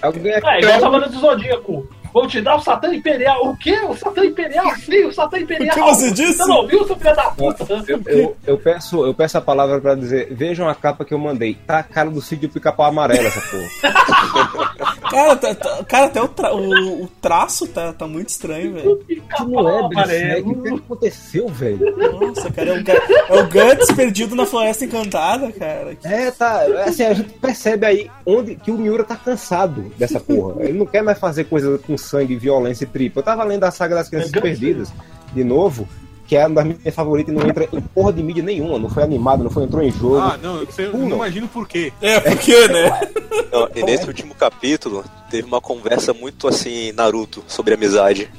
[0.00, 1.88] Alguém aqui É, igual Cavaleiro do Zodíaco.
[2.12, 3.48] Vou te dar o Satã Imperial.
[3.48, 3.78] O quê?
[3.88, 4.74] O Satã Imperial?
[4.80, 5.76] Sim, o Satã Imperial.
[5.76, 6.38] O que você disse?
[6.38, 7.66] Você não ouviu, seu filho da puta?
[7.86, 11.18] Eu, eu, eu peço, eu peço a palavra pra dizer, vejam a capa que eu
[11.18, 11.54] mandei.
[11.66, 14.94] Tá a cara do Cid Pica-Pau amarelo essa porra.
[15.10, 19.00] cara, tá- tá- cara, até o, tra- o, o traço tá, tá muito estranho, velho.
[19.48, 19.94] Não é, Brissec?
[19.94, 20.50] amarelo.
[20.52, 21.78] O que aconteceu, velho?
[22.20, 25.96] Nossa, cara, é o, é o Guts perdido na Floresta Encantada, cara.
[26.04, 26.62] É, tá.
[26.86, 30.62] Assim, a gente percebe aí onde que o Miura tá cansado dessa porra.
[30.64, 33.20] Ele não quer mais fazer coisa com sangue, violência e tripa.
[33.20, 34.92] Eu tava lendo a saga das crianças perdidas
[35.32, 35.88] de novo,
[36.28, 38.78] que é uma das minhas favoritas e não entra em porra de mídia nenhuma.
[38.78, 40.18] Não foi animado, não foi, entrou em jogo.
[40.18, 41.90] Ah, não, eu não imagino por quê.
[42.02, 43.00] É, porque, né?
[43.50, 48.30] Não, e nesse último capítulo, teve uma conversa muito assim, Naruto, sobre amizade.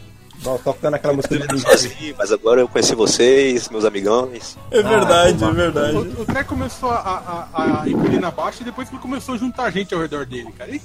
[0.46, 4.56] Ó, tocando aquela música Eu era sozinho, mas agora eu conheci vocês, meus amigões.
[4.70, 5.98] É verdade, é verdade.
[5.98, 9.34] O, o Trek começou a, a, a ir na baixa e depois que ele começou
[9.34, 10.70] a juntar gente ao redor dele, cara.
[10.70, 10.80] E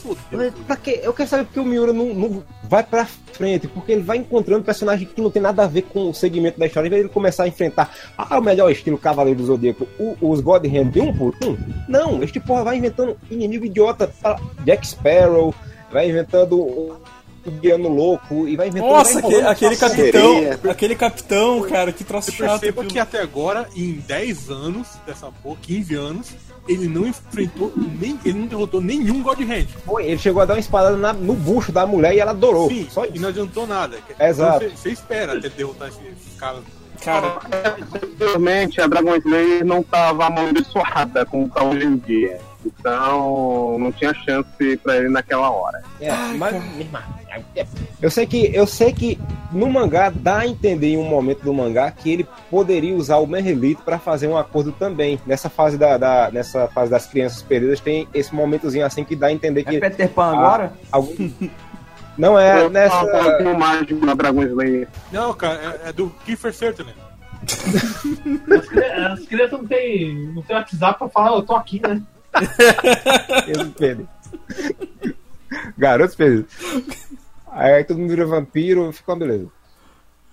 [0.00, 0.24] fodeu.
[0.32, 1.00] Mas Pra quê?
[1.02, 4.64] Eu quero saber porque o Miura não, não vai pra frente, porque ele vai encontrando
[4.64, 7.06] personagens que não tem nada a ver com o segmento da história, em vez de
[7.06, 10.90] ele começar a enfrentar ah, o melhor estilo Cavaleiro do Zodíaco, o- os God Hand
[10.90, 11.56] de um por um.
[11.88, 14.38] Não, este porra vai inventando inimigo idiota, tá?
[14.64, 15.54] Jack Sparrow,
[15.92, 16.96] vai inventando o
[17.42, 18.90] o Guiano Louco e vai inventando.
[18.90, 20.60] Nossa, vai aquele, enrolando aquele capitão, sereia.
[20.70, 22.60] aquele capitão, cara, que troço Você chato.
[22.60, 26.28] perceba que até agora, em 10 anos dessa porra, 15 anos,
[26.68, 28.18] ele não enfrentou nem.
[28.24, 29.66] Ele não derrotou nenhum God Hand.
[29.84, 32.68] Foi, Ele chegou a dar uma espadada na- no bucho da mulher e ela adorou.
[32.68, 33.20] Sim, Só e isso.
[33.22, 33.98] não adiantou nada.
[34.18, 34.64] Exato.
[34.64, 36.58] Você, você espera até derrotar esse, esse cara.
[37.02, 37.38] Cara,
[38.14, 42.38] Infelizmente, a Dragon Slayer não tava amaldiçoada como tá hoje em dia.
[42.64, 45.82] Então, não tinha chance pra ele naquela hora.
[46.00, 47.02] É, mas, irmão,
[48.02, 49.18] eu sei que eu sei que
[49.52, 53.26] no mangá dá a entender em um momento do mangá que ele poderia usar o
[53.26, 55.20] Merlito para fazer um acordo também.
[55.26, 59.28] Nessa fase da, da- nessa fase das crianças perdidas tem esse momentozinho assim que dá
[59.28, 60.72] a entender que É Peter Pan Ah, agora?
[60.92, 61.30] algum-
[62.18, 64.88] não é Eu nessa pouquinho mágico na Dragon Slayer.
[65.12, 66.96] Não, cara, é, é do Kiefer Sutherland.
[69.12, 72.00] As crianças não tem, não tem WhatsApp pra falar, eu tô aqui, né?
[73.46, 74.08] Eles perdem.
[75.76, 76.52] Garotos perdidos.
[77.50, 79.48] Aí todo mundo vira vampiro, fica uma beleza.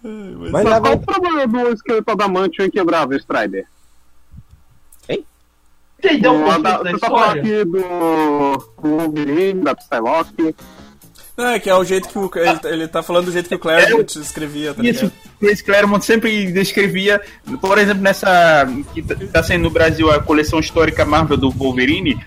[0.04, 3.68] Mas Mas qual o problema do esqueleto adamante inquebrável, Strider?
[5.10, 5.24] Um
[6.06, 10.56] O pouco Ada- da Você tá falando aqui do, do Wolverine, da Psylocke.
[11.38, 12.32] Não, é que é o jeito que o.
[12.36, 15.14] Ele, ele tá falando do jeito que o Claremont escrevia, tá Isso, ligado?
[15.40, 17.22] Chris Claremont sempre descrevia,
[17.62, 22.20] por exemplo, nessa que tá- saindo no Brasil a coleção histórica Marvel do Wolverine,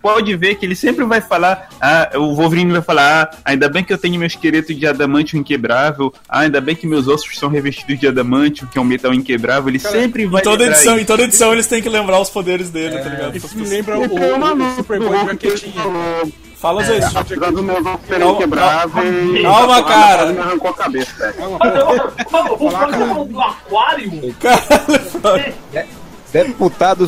[0.00, 3.84] pode ver que ele sempre vai falar, ah, o Wolverine vai falar, ah, ainda bem
[3.84, 7.48] que eu tenho meu esqueleto de adamantio inquebrável, ah, ainda bem que meus ossos são
[7.48, 10.94] revestidos de adamantio, que é um metal inquebrável, ele sempre vai Em toda, lembrar edição,
[10.94, 11.02] isso.
[11.02, 13.36] em toda edição eles têm que lembrar os poderes dele, tá ligado?
[13.36, 17.14] Isso me lembra o, E o, o Superboy do que falou, Fala às vezes.
[17.14, 20.32] Apesar dos meus ossos serem Calma, cara.
[20.32, 21.34] me arrancou a cabeça.
[21.38, 24.10] Ô, O tá falando do aquário?
[24.10, 25.54] deputados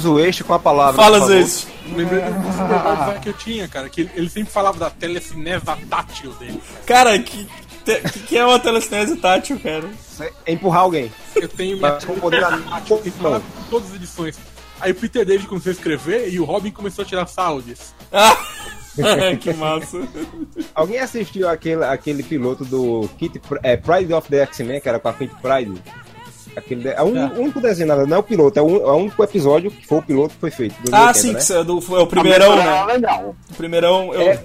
[0.04, 1.00] o eixo com a palavra.
[1.02, 1.66] Fala vezes.
[1.94, 6.60] Lembrei do que eu tinha, cara, que ele, sempre falava da telecinese tátil dele.
[6.86, 7.46] Cara, que,
[7.84, 9.84] te- que, que é uma telecinese tátil, cara?
[10.46, 11.10] É empurrar alguém.
[11.34, 12.12] Eu tenho minha da- tátil,
[13.10, 14.38] falava em todas as edições.
[14.80, 17.26] Aí o Peter David começou a escrever e o Robin começou a tirar
[17.60, 17.94] disso.
[18.12, 18.36] Ah,
[19.40, 19.98] que massa.
[20.74, 25.08] Alguém assistiu aquele, aquele piloto do Kit, é, Pride of the X-Men, que era com
[25.08, 25.82] a Kit Pride?
[26.58, 28.92] Aquele, de- é um, o único desenho, nada, não é o piloto, é, um, é
[28.92, 30.74] o único episódio que foi o piloto que foi feito.
[30.92, 31.60] Ah, 80, sim, né?
[31.60, 32.92] é, do, é o primeirão, Ah, né?
[32.94, 33.36] legal.
[33.50, 34.12] O primeirão.
[34.14, 34.40] Eu, É,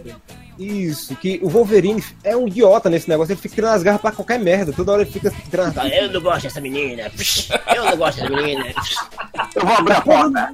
[0.59, 4.11] isso, que o Wolverine é um idiota nesse negócio, ele fica tirando as garras pra
[4.11, 5.91] qualquer merda, toda hora ele fica tirando as.
[5.91, 7.11] Eu não gosto dessa menina.
[7.75, 8.63] Eu não gosto dessa menina.
[9.55, 10.53] Eu vou abrir a porta.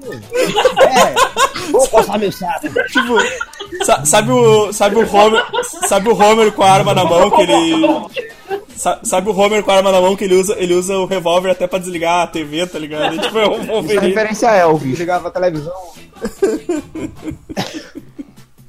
[0.81, 2.61] É, Vou coçar meu saco.
[2.87, 3.17] Tipo,
[3.85, 4.71] sa- sabe o.
[4.71, 5.43] Sabe o Homer.
[5.89, 7.85] Sabe o Homer com a arma na mão que ele.
[8.79, 11.05] Sa- Sabe o Homer com a arma na mão que ele usa, ele usa o
[11.05, 13.15] revólver até pra desligar a TV, tá ligado?
[13.15, 14.97] E, tipo, é um Isso é referência a Elvis.
[14.97, 15.73] ligava a televisão.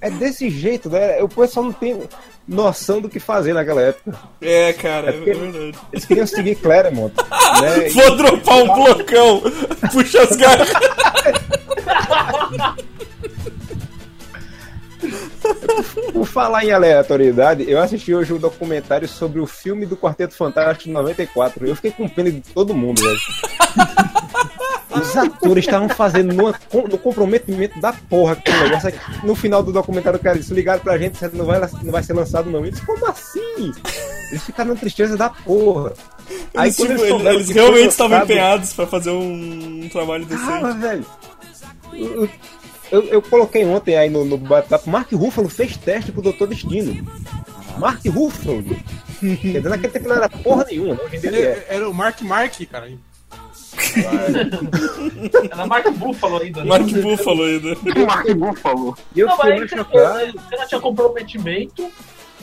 [0.03, 1.23] É desse jeito, né?
[1.23, 2.01] O pessoal não tem
[2.49, 4.19] noção do que fazer naquela época.
[4.41, 5.79] É, cara, é, porque- verdade.
[5.93, 7.13] Eles queriam seguir Claremont.
[7.61, 7.87] né?
[7.87, 9.43] E- Vou dropar um blocão!
[9.93, 10.71] Puxa as garras!
[16.13, 20.85] Por falar em aleatoriedade, eu assisti hoje um documentário sobre o filme do Quarteto Fantástico
[20.85, 21.67] de 94.
[21.67, 23.19] Eu fiquei com pena de todo mundo, velho.
[24.91, 26.35] Os atores estavam fazendo
[26.69, 28.89] com- no comprometimento da porra aquele negócio.
[28.89, 32.03] Aí, No final do documentário, o cara disse: ligaram pra gente, não vai, não vai
[32.03, 32.67] ser lançado, não.
[32.67, 33.73] Eles, como assim?
[34.31, 35.93] Eles ficaram na tristeza da porra.
[36.55, 40.79] Eles, quando tipo, eles, eles realmente estavam empenhados pra fazer um, um trabalho decente.
[40.79, 41.07] velho.
[41.93, 42.29] Eu,
[42.91, 47.07] eu, eu coloquei ontem aí no, no bate-papo, Mark Ruffalo fez teste pro Doutor Destino.
[47.79, 48.65] Mark Ruffalo.
[49.21, 51.01] Quer dizer, naquele tempo não era porra nenhuma, né?
[51.13, 51.67] Ele ele é.
[51.69, 52.91] era o Mark Mark, cara.
[55.51, 56.63] Era Mark Buffalo ainda.
[56.63, 56.69] né?
[56.69, 57.73] Mark Buffalo ainda.
[57.75, 58.97] O Mark Buffalo.
[59.15, 60.37] E eu Não, mas mais aí chocado.
[60.39, 61.91] o cara tinha comprometimento,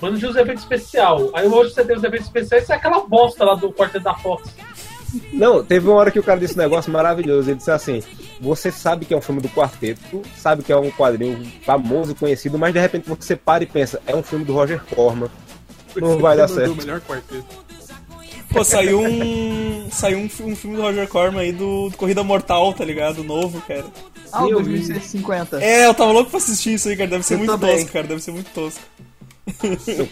[0.02, 1.30] mas não tinha os efeitos especiais.
[1.34, 4.14] Aí hoje você tem os efeitos especiais e é aquela bosta lá do quarteto da
[4.16, 4.50] Fox.
[5.34, 7.50] Não, teve uma hora que o cara disse um negócio maravilhoso.
[7.50, 8.02] Ele disse assim:
[8.42, 12.58] Você sabe que é um filme do quarteto, sabe que é um quadrinho famoso, conhecido,
[12.58, 15.30] mas de repente você para e pensa: É um filme do Roger Corman.
[15.96, 16.74] Não vai dar certo.
[16.74, 17.46] O melhor quarteto.
[18.50, 19.90] Pô, saiu um.
[19.92, 23.24] Saiu um, um filme do Roger Corman aí do, do Corrida Mortal, tá ligado?
[23.24, 23.86] Novo, cara.
[24.32, 24.72] Ah, o Eu vi.
[24.78, 25.62] 2150.
[25.64, 27.10] É, eu tava louco pra assistir isso aí, cara.
[27.10, 27.76] Deve ser Eu muito também.
[27.76, 28.08] tosco, cara.
[28.08, 28.82] Deve ser muito tosco.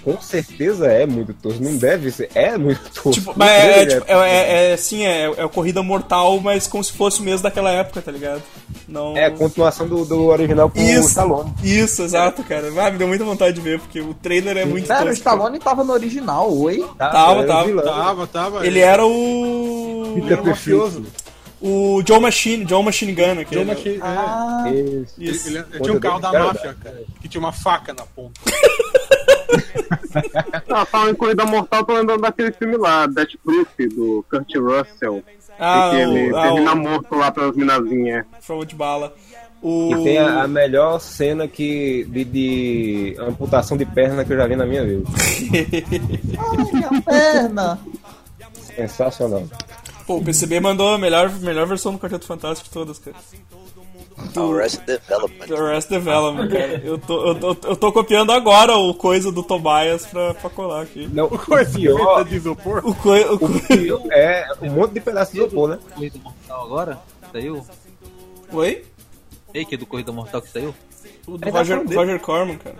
[0.03, 1.63] Com certeza é muito tosco.
[1.63, 2.29] Não deve ser.
[2.33, 3.11] É muito tosco.
[3.11, 6.67] Tipo, mas é, é, tipo, é, é, é, assim, é, é o Corrida Mortal, mas
[6.67, 8.41] como se fosse mesmo daquela época, tá ligado?
[8.87, 9.15] Não...
[9.17, 11.53] É a continuação do, do original com o Isso, Stallone.
[11.63, 12.71] isso, exato, cara.
[12.77, 15.13] Ah, me deu muita vontade de ver, porque o trailer é muito Pera, o.
[15.13, 16.85] Stallone tava no original, oi?
[16.97, 17.65] Tava, tava.
[17.65, 17.83] vilão.
[17.83, 18.65] Tava, tava.
[18.65, 20.11] Ele era o.
[20.15, 21.03] Peter Ele era mafioso.
[21.67, 23.61] O Joe Machine, Joe Machine Gun, aquele.
[23.61, 23.99] John Machine- é.
[24.03, 25.13] Ah, Isso.
[25.17, 25.47] Ele, Isso.
[25.49, 28.39] ele- ele tinha um carro da Cara, máfia, cara, que tinha uma faca na ponta.
[30.69, 35.23] Ah, falando em Corrida Mortal, tô lembrando daquele filme lá, Death Proof, do Kurt Russell.
[35.59, 38.25] Ah, que ele o, ah, termina o morto lá pelas minazinhas.
[38.45, 39.13] Prova de bala.
[39.61, 39.91] O...
[39.91, 44.47] E tem a, a melhor cena que, de, de amputação de perna que eu já
[44.47, 45.03] vi na minha vida.
[46.39, 47.79] ai, minha perna.
[48.75, 49.43] Sensacional.
[50.05, 53.15] Pô, o PCB mandou a melhor, melhor versão do Quarteto Fantástico de todas, cara.
[54.37, 55.47] Arrested Development.
[55.47, 56.81] Do Arrest Development, cara.
[56.83, 60.83] Eu tô, eu, tô, eu tô copiando agora o coisa do Tobias pra, pra colar
[60.83, 61.07] aqui.
[61.11, 62.81] Não, o Coisinha pior, de isopor.
[62.85, 65.79] O, coi, o, coi- é um monte de pedaço de isopor, né?
[65.93, 66.99] Corrida Mortal agora?
[67.31, 67.65] Saiu?
[68.53, 68.85] Oi?
[69.53, 70.73] Ei, que é do Corrida Mortal que saiu?
[71.27, 71.83] O do É Roger.
[71.85, 72.75] Roger Corman, cara.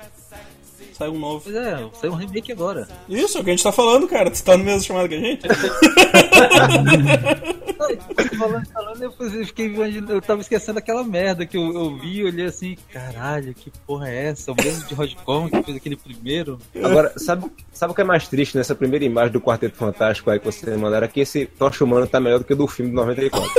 [0.97, 1.41] Saiu um novo.
[1.43, 2.87] Pois é, saiu um remake agora.
[3.09, 4.31] Isso, é o que a gente tá falando, cara.
[4.31, 5.45] Tu tá no mesmo chamado que a gente?
[8.37, 9.11] falando, falando, eu
[9.45, 13.53] fiquei imaginando, eu tava esquecendo aquela merda que eu, eu vi, eu olhei assim, caralho,
[13.53, 14.51] que porra é essa?
[14.51, 16.57] O mesmo de Corman que fez aquele primeiro.
[16.81, 20.39] Agora, sabe, sabe o que é mais triste nessa primeira imagem do Quarteto Fantástico aí
[20.39, 21.05] que você mandaram?
[21.05, 23.51] É que esse Tocha Humano tá melhor do que o do filme de 94.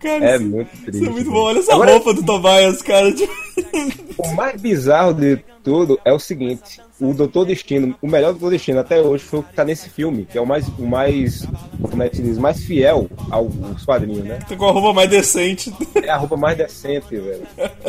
[0.01, 0.97] Cara, É isso, muito triste.
[0.97, 1.39] isso é muito bom.
[1.43, 3.13] Olha essa Agora- roupa do Tobias, cara.
[3.13, 3.33] Tipo,
[4.19, 8.81] O mais bizarro de tudo é o seguinte: o Doutor Destino, o melhor Doutor Destino
[8.81, 11.47] até hoje foi o que tá nesse filme, que é o mais, o mais,
[11.83, 14.39] como é que se diz, mais fiel ao- aos quadrinhos, né?
[14.49, 15.73] Tá com a roupa mais decente.
[15.97, 17.43] É a roupa mais decente, velho.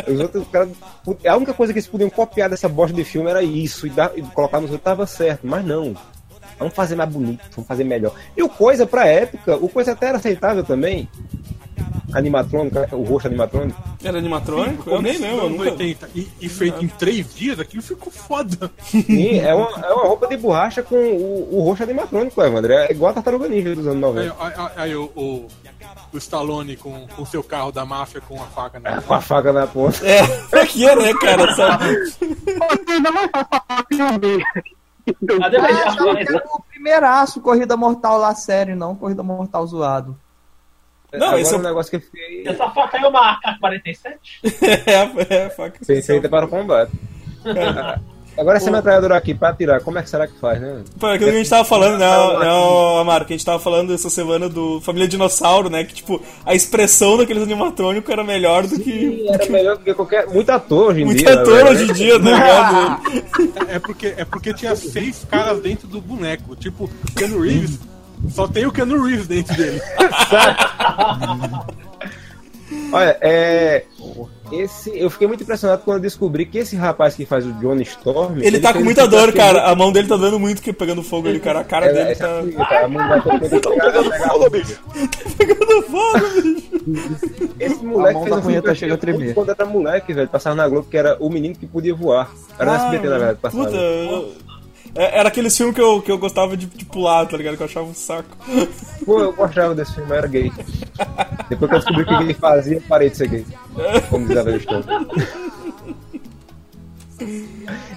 [0.07, 0.69] Os outros caras.
[1.27, 4.11] A única coisa que eles podiam copiar dessa bosta de filme era isso, e, dar,
[4.15, 5.95] e colocar nos outros tava certo, mas não.
[6.57, 8.13] Vamos fazer mais bonito, vamos fazer melhor.
[8.37, 11.09] E o Coisa, pra época, o Coisa até era aceitável também.
[12.13, 13.81] Animatrônico, o rosto animatrônico.
[14.03, 14.89] Era animatrônico?
[14.89, 15.71] Eu nem lembro, eu Anos nunca...
[15.71, 16.09] 80.
[16.15, 18.71] E, e feito em três dias, aquilo ficou foda.
[18.83, 22.71] Sim, é uma, é uma roupa de borracha com o, o rosto animatrônico, Evandro.
[22.71, 24.35] É igual a Tartaruga Ninja dos anos Aí, 90.
[24.39, 25.47] aí- aí o, o,
[26.13, 29.51] o Stallone com o seu carro da máfia com a faca na Com a faca
[29.51, 29.97] na ponta.
[30.07, 30.21] É,
[30.61, 31.53] aqui é, né, cara?
[31.55, 31.85] Sabe?
[35.41, 40.17] Ah, eu quero o primeiraço, Corrida Mortal lá série, não Corrida Mortal zoado.
[41.17, 44.15] Não, Agora esse é um o- negócio que eu fiquei Essa faca é uma AK-47?
[45.29, 46.91] é, é, faca feita para o combate.
[48.37, 50.83] Agora essa metralhadora aqui pra atirar, como é que será que faz, né?
[50.99, 53.93] Pô, aquilo que a gente tava falando, né, né, Amaro, que a gente tava falando
[53.93, 58.77] essa semana do Família Dinossauro, né, que, tipo, a expressão daqueles animatrônicos era melhor do
[58.77, 59.25] que...
[59.29, 60.27] Era melhor do que qualquer.
[60.27, 61.33] Muito ator hoje em Muito dia.
[61.33, 61.69] né, ator velho?
[61.69, 63.69] hoje em dia, tá ligado?
[63.69, 66.57] É porque, é porque tinha seis caras dentro do boneco.
[66.57, 67.79] Tipo, o Keanu Reeves.
[68.29, 69.81] Só tem o Keanu Reeves dentro dele.
[72.91, 73.83] Olha, é.
[74.51, 77.81] Esse, eu fiquei muito impressionado quando eu descobri que esse rapaz que faz o Johnny
[77.83, 78.37] Storm.
[78.41, 79.63] Ele tá com fez muita dor, cara.
[79.65, 81.61] A mão dele tá dando muito que pegando fogo ali, cara.
[81.61, 84.49] A cara É, dele essa tá filha, tá, a mão vai todo tempo Pegando fogo,
[84.51, 84.79] bicho.
[85.37, 87.49] pegando fogo, bicho.
[87.59, 89.33] Esse moleque A mão fez da um punheta que eu chega a tremer.
[89.33, 92.29] Quando era moleque, velho, passava na Globo, que era O Menino que Podia Voar.
[92.59, 93.65] Era no SBT, na verdade, passava.
[93.65, 93.81] Puta, eu-
[94.51, 94.54] é-
[94.95, 97.57] era aqueles filmes que eu, que eu gostava de, de pular, tá ligado?
[97.57, 98.37] Que eu achava um saco.
[99.05, 100.51] Pô, eu gostava desse filme, eu era gay.
[101.49, 103.45] Depois que eu descobri o que ele fazia, parei de ser gay.
[104.09, 104.85] Como diz a velha história.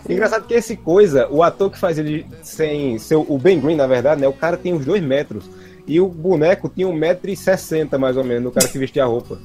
[0.09, 3.87] Engraçado que esse coisa, o ator que faz ele sem ser o Ben Green, na
[3.87, 4.29] verdade, né?
[4.29, 5.49] O cara tem uns dois metros.
[5.87, 9.39] E o boneco tinha 1,60m mais ou menos, o cara que vestia a roupa.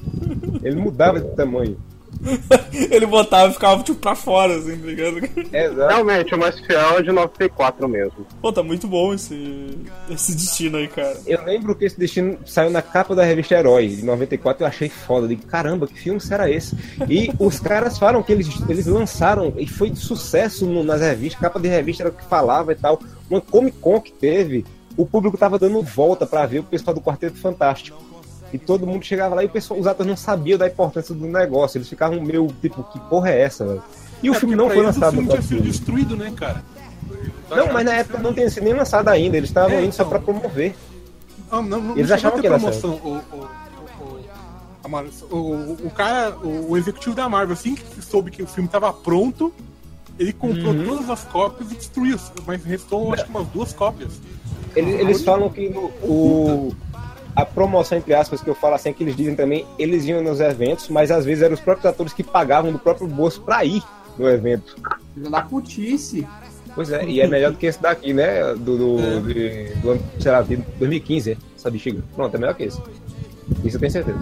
[0.62, 1.78] Ele mudava de tamanho.
[2.90, 5.16] Ele botava e ficava, tipo, pra fora, assim, tá ligado?
[5.88, 8.26] Realmente, o mais fiel é de 94 mesmo.
[8.40, 9.78] Pô, tá muito bom esse,
[10.10, 11.16] esse destino aí, cara.
[11.26, 14.88] Eu lembro que esse destino saiu na capa da revista Herói, de 94, eu achei
[14.88, 15.24] foda.
[15.24, 16.76] Eu digo, caramba, que filme será esse?
[17.08, 21.40] E os caras falam que eles, eles lançaram, e foi de sucesso no- nas revistas,
[21.40, 23.00] capa de revista era o que falava e tal.
[23.30, 24.64] Uma Comic Con que teve,
[24.96, 28.13] o público tava dando volta pra ver o pessoal do Quarteto Fantástico.
[28.54, 31.26] E todo mundo chegava lá e o pessoal, os atores não sabiam da importância do
[31.26, 31.76] negócio.
[31.76, 33.82] Eles ficavam meio, tipo, que porra é essa, velho?
[34.22, 36.62] E o É, filme porque não foi lançado O filme tinha sido destruído, né, cara?
[37.50, 40.04] Não, mas na época não tinha sido nem lançado ainda, eles estavam É, indo só
[40.04, 40.08] então.
[40.10, 40.72] pra promover.
[41.50, 42.90] Ah, não, não, Eles não achavam que era promoção.
[42.92, 43.48] O, o,
[44.86, 48.46] o, o, o, o cara, o, o executivo da Marvel, assim que soube que o
[48.46, 49.52] filme tava pronto,
[50.16, 50.84] ele comprou Uhum.
[50.86, 52.18] todas as cópias e destruiu.
[52.46, 54.12] Mas restou, acho que umas duas cópias.
[54.76, 56.72] Eles, eles falam que no- o,
[57.36, 60.40] a promoção, entre aspas, que eu falo assim, que eles dizem também, eles iam nos
[60.40, 63.82] eventos, mas às vezes eram os próprios atores que pagavam do próprio bolso pra ir
[64.18, 64.76] no evento.
[65.16, 66.26] Da putice.
[66.74, 68.54] Pois é, e é melhor do que esse daqui, né?
[68.54, 72.02] Do, do, de- do ano, sei lá, de 2015, é, essa bexiga.
[72.16, 72.80] Pronto, é melhor que esse.
[73.64, 74.18] Isso eu tenho certeza.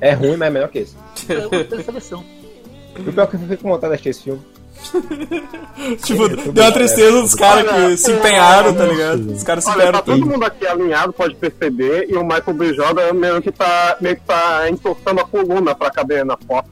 [0.00, 0.94] É ruim, mas é melhor que esse.
[1.28, 2.24] Eu gostei dessa versão.
[2.98, 4.40] E o pior é que eu fiquei com vontade de assistir esse filme.
[6.04, 9.32] Tipo, deu uma tristeza dos caras que se empenharam, tá ligado?
[9.32, 12.54] Os caras se Olha, tá empenharam todo mundo aqui alinhado, pode perceber, e o Michael
[12.54, 12.74] B.
[12.74, 16.68] Jordan meio que tá, meio que tá entortando a coluna pra caber na foto.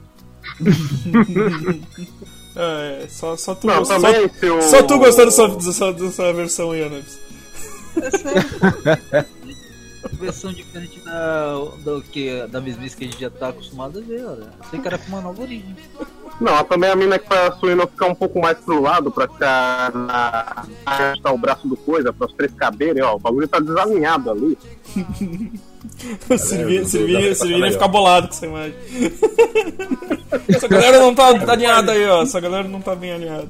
[2.61, 3.97] É, só, só tu Não, Só,
[4.61, 7.17] só tu gostou dessa, dessa, dessa versão aí, Anubis.
[10.13, 14.25] Versão diferente da, do que, da mesmice que a gente já tá acostumado a ver,
[14.25, 14.49] olha.
[14.69, 15.75] Sei que era com uma nova origem.
[16.39, 19.93] Não, também a mina que a Suína ficar um pouco mais pro lado pra ficar
[19.93, 20.65] na.
[21.21, 23.15] tá o braço do coisa, para os três caberem, ó.
[23.15, 24.57] O bagulho tá desalinhado ali.
[26.29, 28.75] O Silvinho, Silvinho, ia ficar bolado com essa imagem.
[30.47, 32.23] essa galera não tá alinhada aí, ó.
[32.23, 33.49] Essa galera não tá bem alinhada.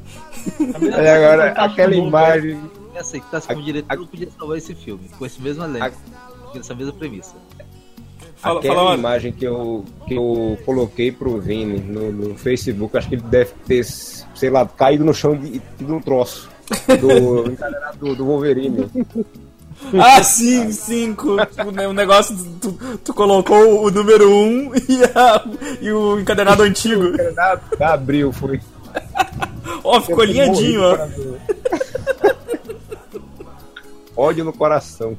[0.96, 2.60] Aí agora, aquela imagem.
[2.92, 6.74] Quem aceitasse como diretor não podia salvar esse filme, com esse mesmo elenco, com essa
[6.74, 7.36] mesma premissa.
[8.38, 13.10] Fala, Aquela fala, imagem que eu, que eu coloquei pro Vini no, no Facebook, acho
[13.10, 16.50] que ele deve ter, sei lá, caído no chão de, de um troço
[17.02, 18.88] do encadernado do, do Wolverine.
[19.98, 21.16] Ah, sim, sim.
[21.16, 25.46] com- com O negócio, tu, tu colocou o número 1 um e, a-
[25.82, 27.14] e o encadernado antigo.
[27.34, 28.60] Da, da Abril foi.
[29.82, 30.98] Ó, ficou alinhadinho, ó.
[34.20, 35.18] Ódio no coração.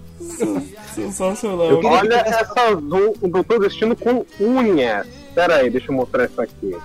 [0.95, 1.67] Sensacional.
[1.71, 5.07] Eu Olha essa do, do Doutor Destino com unhas.
[5.35, 6.77] Pera aí, deixa eu mostrar isso aqui.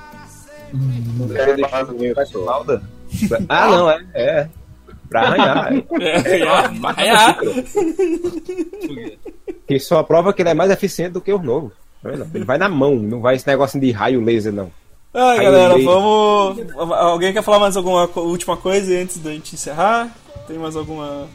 [1.35, 1.89] É, faz
[2.29, 2.45] isso.
[2.45, 2.81] Malda?
[3.49, 4.05] Ah, não, é.
[4.13, 4.49] é.
[5.09, 5.73] Pra arranhar.
[6.01, 6.45] É, é,
[6.79, 7.37] vai, ah.
[9.67, 11.71] Que só prova que ele é mais eficiente do que o novo.
[12.01, 12.09] Tá?
[12.33, 14.71] Ele vai na mão, não vai esse negócio de raio laser, não.
[15.13, 16.59] Ai, Aí galera, dei- vamos.
[16.77, 20.09] Alguém quer falar mais alguma última coisa antes da gente encerrar?
[20.47, 21.27] Tem mais alguma.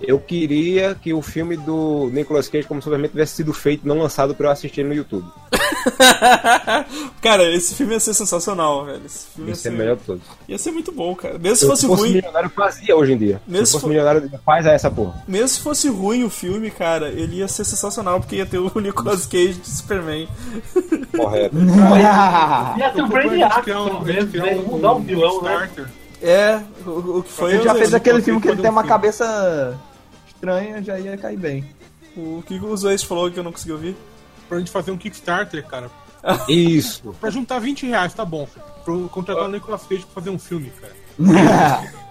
[0.00, 4.34] Eu queria que o filme do Nicolas Cage como Superman tivesse sido feito, não lançado
[4.34, 5.26] pra eu assistir no YouTube.
[7.20, 9.02] cara, esse filme ia ser sensacional, velho.
[9.04, 10.22] Esse filme ia Esse é ser, o melhor de todos.
[10.48, 11.38] ia ser muito bom, cara.
[11.38, 12.12] Mesmo se Se fosse fosse ruim.
[12.14, 13.42] milionário, fazia hoje em dia.
[13.46, 15.22] Mesmo se fosse for- milionário, faz essa porra.
[15.28, 18.70] Mesmo se fosse ruim o filme, cara, ele ia ser sensacional porque ia ter o
[18.80, 20.28] Nicolas Cage de Superman.
[21.16, 21.56] Correto.
[22.78, 24.54] Ia ser um Brainiac, pelo menos, né?
[24.54, 25.68] Mudar um vilão, né?
[26.22, 27.54] É, o, o que foi.
[27.54, 28.88] Ele já o- fez aquele filme que ele tem um uma filme.
[28.94, 29.78] cabeça
[30.40, 31.64] estranha, já ia cair bem.
[32.16, 33.96] O que o Zoeste falou que eu não consegui ouvir?
[34.50, 35.88] pra gente fazer um Kickstarter, cara.
[36.48, 37.14] Isso.
[37.20, 38.48] Pra juntar 20 reais, tá bom.
[38.84, 40.92] Pra eu contratar o Nicolas Cage pra fazer um filme, cara.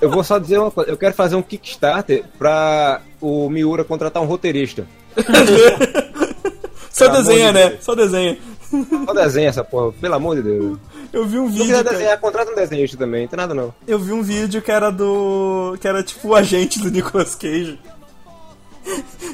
[0.00, 0.90] Eu vou só dizer uma coisa.
[0.90, 4.84] Eu quero fazer um Kickstarter pra o Miura contratar um roteirista.
[6.90, 7.78] Só Pelo desenha, né?
[7.80, 8.36] Só desenha.
[9.06, 10.78] Só desenha essa porra, pelo amor de Deus.
[11.12, 11.66] Eu vi um Se vídeo.
[11.66, 11.96] quiser cara.
[11.96, 13.74] desenhar, contrata um desenhista também, não tem nada não.
[13.86, 15.76] Eu vi um vídeo que era do.
[15.80, 17.78] que era tipo o agente do Nicolas Cage.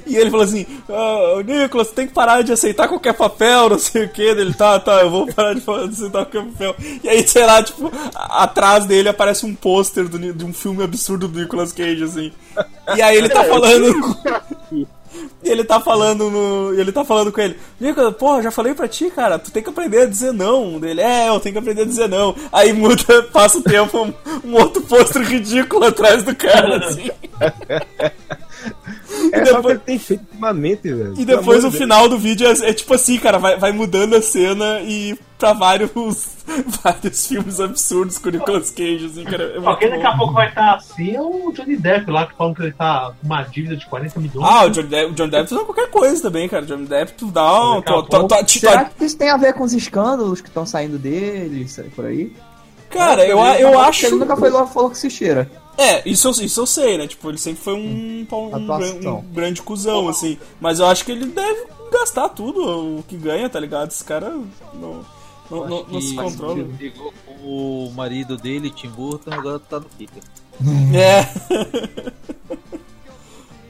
[0.07, 4.05] E ele falou assim: ah, Nicolas, tem que parar de aceitar qualquer papel, não sei
[4.05, 4.23] o que.
[4.23, 6.77] Ele tá, tá, eu vou parar de aceitar qualquer papel.
[7.03, 11.41] E aí, sei lá, tipo, atrás dele aparece um pôster de um filme absurdo do
[11.41, 12.33] Nicolas Cage, assim.
[12.97, 13.95] E aí ele tá falando.
[15.43, 16.75] E ele tá falando no.
[16.75, 19.71] Ele tá falando com ele, Nicolas, porra, já falei pra ti, cara, tu tem que
[19.71, 20.79] aprender a dizer não.
[20.79, 22.35] Dele, é, eu tenho que aprender a dizer não.
[22.53, 24.13] Aí muda, passa o tempo, um,
[24.45, 27.11] um outro pôster ridículo atrás do cara, assim.
[29.33, 31.15] É só o que ele tem feito ultimamente, velho.
[31.17, 34.23] E depois o final do vídeo é, é tipo assim, cara, vai, vai mudando a
[34.23, 35.91] cena e pra vários,
[36.83, 39.55] vários filmes absurdos com o Nicolas Cage, assim, cara.
[39.57, 42.55] É quem daqui a pouco vai estar assim é o Johnny Depp lá, que falam
[42.55, 44.49] que ele tá com uma dívida de 40 milhões.
[44.49, 46.65] Ah, o Johnny Depp, o Johnny Depp faz qualquer coisa também, cara.
[46.65, 47.83] O Johnny Depp, tu dá um.
[47.83, 50.99] Tu, tu, tu, Será que isso tem a ver com os escândalos que estão saindo
[50.99, 52.33] dele, por aí?
[52.91, 54.07] Cara, eu, eu falou que acho.
[54.07, 55.49] Ele nunca foi falou que se cheira.
[55.79, 57.07] É, isso, eu- isso eu sei, né?
[57.07, 58.27] Tipo, ele sempre foi um, um,
[58.59, 58.67] um,
[59.19, 60.37] um grande cuzão, assim.
[60.61, 63.91] Mas eu acho que ele deve gastar tudo o que ganha, tá ligado?
[63.91, 65.05] Esse cara não,
[65.49, 66.67] não, não, não se controla.
[67.45, 70.21] O marido dele, Tim Burton, agora tá no Kika.
[70.93, 71.23] É.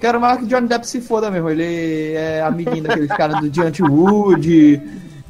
[0.01, 1.51] Quero mais que Johnny Depp se foda mesmo.
[1.51, 4.81] Ele é amiguinho daqueles caras do Giant Wood.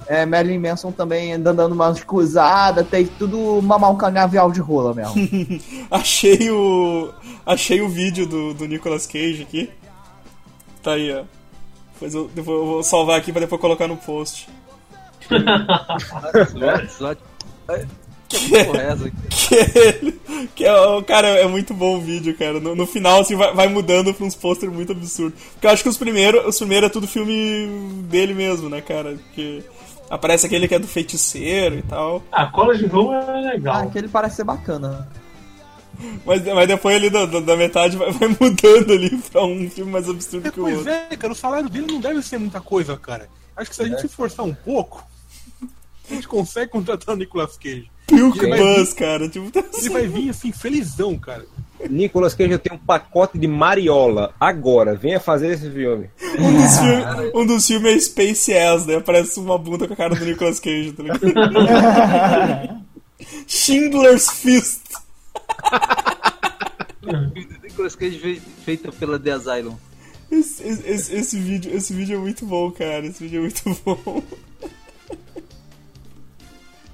[0.09, 2.89] É, Marilyn Manson também andando dando umas cruzadas.
[2.89, 5.15] Tem tudo mamar um canavial de rola mesmo.
[5.91, 7.13] achei o.
[7.45, 9.71] Achei o vídeo do, do Nicolas Cage aqui.
[10.83, 11.25] Tá aí, ó.
[11.95, 14.49] Depois eu, depois eu vou salvar aqui pra depois colocar no post.
[18.29, 19.11] Que porra é essa?
[19.49, 20.13] Que,
[20.55, 22.61] que é, o- cara, é muito bom o vídeo, cara.
[22.61, 25.41] No, no final, assim, vai, vai mudando pra uns posters muito absurdos.
[25.53, 29.13] Porque eu acho que os primeiros, os primeiros é tudo filme dele mesmo, né, cara?
[29.13, 29.63] Porque
[30.11, 32.23] aparece aquele que é do feiticeiro e tal.
[32.33, 33.75] Ah, College Room é legal.
[33.77, 35.09] Ah, aquele parece ser bacana.
[36.25, 39.91] Mas, mas depois ali da, da- da metade vai, vai mudando ali pra um filme
[39.91, 40.93] mais absurdo que o Pois outro.
[40.93, 43.29] é, cara, o salário dele não deve ser muita coisa, cara.
[43.57, 45.05] Acho que se a gente se esforçar um pouco,
[46.11, 47.91] a gente consegue contratar o Nicolas Cage.
[48.07, 49.29] Pilk Ele vai Buzz, vir- cara.
[49.29, 51.45] Tipo, Ele vai vir assim, felizão, cara.
[51.91, 54.35] Nicolas Cage tem um pacote de mariola.
[54.41, 56.09] Agora, venha fazer esse filme.
[56.39, 58.99] Um dos, filmes, um dos filmes é Space Ass, né?
[59.01, 61.21] Parece uma bunda com a cara do Nicolas Cage, tá ligado?
[63.47, 64.81] Schindler's Fist.
[67.63, 69.77] Nicolas Cage fei- feita pela The Asylum.
[70.31, 73.07] Esse, esse- esse- esse vídeo, esse vídeo é muito bom, cara.
[73.07, 74.23] Esse vídeo é muito bom.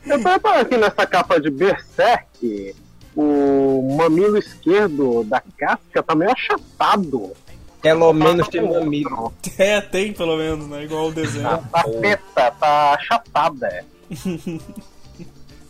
[0.07, 2.75] Eu tô reparando aqui nessa capa de Berserk,
[3.17, 7.33] o mamilo esquerdo da casca tá meio achatado.
[7.81, 9.33] Pelo menos tem um amigo.
[9.59, 10.85] É, tem pelo menos, né?
[10.85, 11.49] Igual o desenho.
[11.49, 13.67] A teta tá achatada.
[13.67, 13.85] é.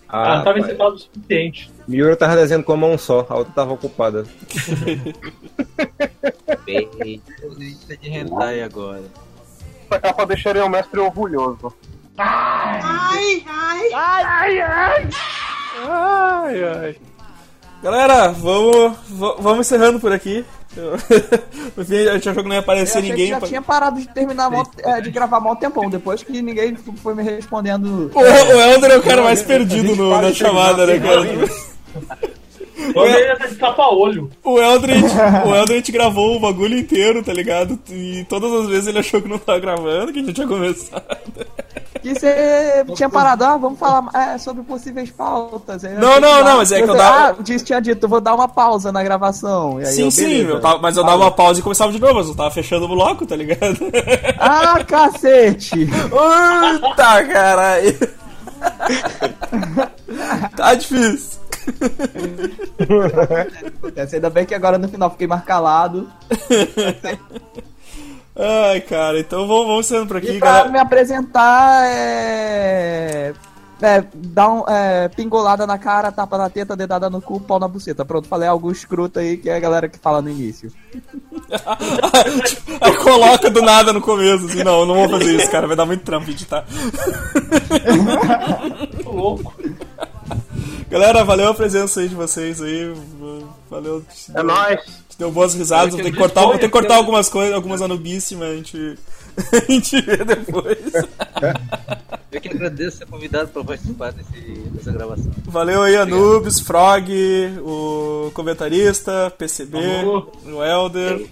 [0.08, 1.70] Ah, não tava encetado o suficiente.
[1.88, 4.24] Miura tava desenhando com a mão só, a outra tava ocupada.
[6.66, 7.32] Eita,
[8.00, 9.02] de hentai agora.
[9.90, 11.72] Essa capa deixaria o mestre orgulhoso.
[12.16, 15.08] Ai, ai, ai, ai.
[15.88, 16.96] Ai, ai.
[17.82, 20.44] Galera, vamos, vamos encerrando por aqui.
[21.76, 23.26] No fim, a gente achou que não ia Eu aparecer achei ninguém.
[23.26, 26.42] que já pra- tinha parado de terminar mó- é, de gravar mal tempão, depois que
[26.42, 28.10] ninguém foi me respondendo.
[28.14, 31.20] O, o Helder é o cara mais perdido no- na chamada, né, cara?
[32.94, 34.30] Eu ia tá de tapa-olho.
[34.42, 35.04] O Eldred,
[35.46, 37.78] o Eldred gravou o bagulho inteiro, tá ligado?
[37.90, 41.02] E todas as vezes ele achou que não tava gravando, que a gente tinha começado.
[42.04, 45.82] Que você tinha parado, ah, vamos falar é, sobre possíveis pautas.
[45.84, 48.20] Não, não, não, lá- mas é que eu dava- Ah, disse, tinha dito, eu vou
[48.20, 49.80] dar uma pausa na gravação.
[49.80, 52.12] E sim, eu, sim, eu tava- mas eu dava uma pausa e começava de novo,
[52.16, 53.78] mas eu tava fechando o bloco, tá ligado?
[54.38, 55.80] Ah, cacete!
[55.80, 57.98] Eita, caralho!
[60.56, 61.38] tá difícil.
[63.78, 66.06] Acontece, Ainda bem que agora no final fiquei mais calado.
[68.36, 70.68] Ai, cara, então vamos, vamos sendo por aqui, E pra galera.
[70.70, 73.32] me apresentar, é.
[73.82, 77.68] É, dá um, é, pingolada na cara, tapa na teta, dedada no cu, pau na
[77.68, 78.04] buceta.
[78.04, 80.72] Pronto, falei algo escroto aí que é a galera que fala no início.
[82.80, 85.84] Aí coloca do nada no começo, assim, não, não vou fazer isso, cara, vai dar
[85.84, 86.64] muito trampo editar.
[89.02, 89.52] Tô louco.
[90.88, 92.94] Galera, valeu a presença aí de vocês aí.
[93.68, 94.02] Valeu.
[94.34, 95.03] É nóis.
[95.18, 95.94] Deu boas risadas.
[95.94, 98.98] Vou ter que cortar, vou ter que cortar algumas coisas, algumas anubices, mas a gente,
[99.52, 100.78] a gente vê depois.
[102.32, 104.40] Eu que agradeço ser convidado para participar desse,
[104.70, 105.30] dessa gravação.
[105.44, 107.08] Valeu aí, Anubis, Frog,
[107.60, 109.78] o comentarista, PCB,
[110.44, 111.26] o Elder.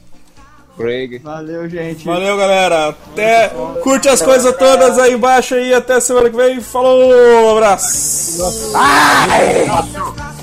[0.77, 1.19] Craig.
[1.19, 2.05] Valeu, gente.
[2.05, 2.89] Valeu, galera.
[2.91, 3.51] Até.
[3.83, 5.75] Curte as coisas todas aí embaixo aí.
[5.75, 6.61] Até semana que vem.
[6.61, 8.43] Falou, abraço.
[8.75, 10.42] Ai!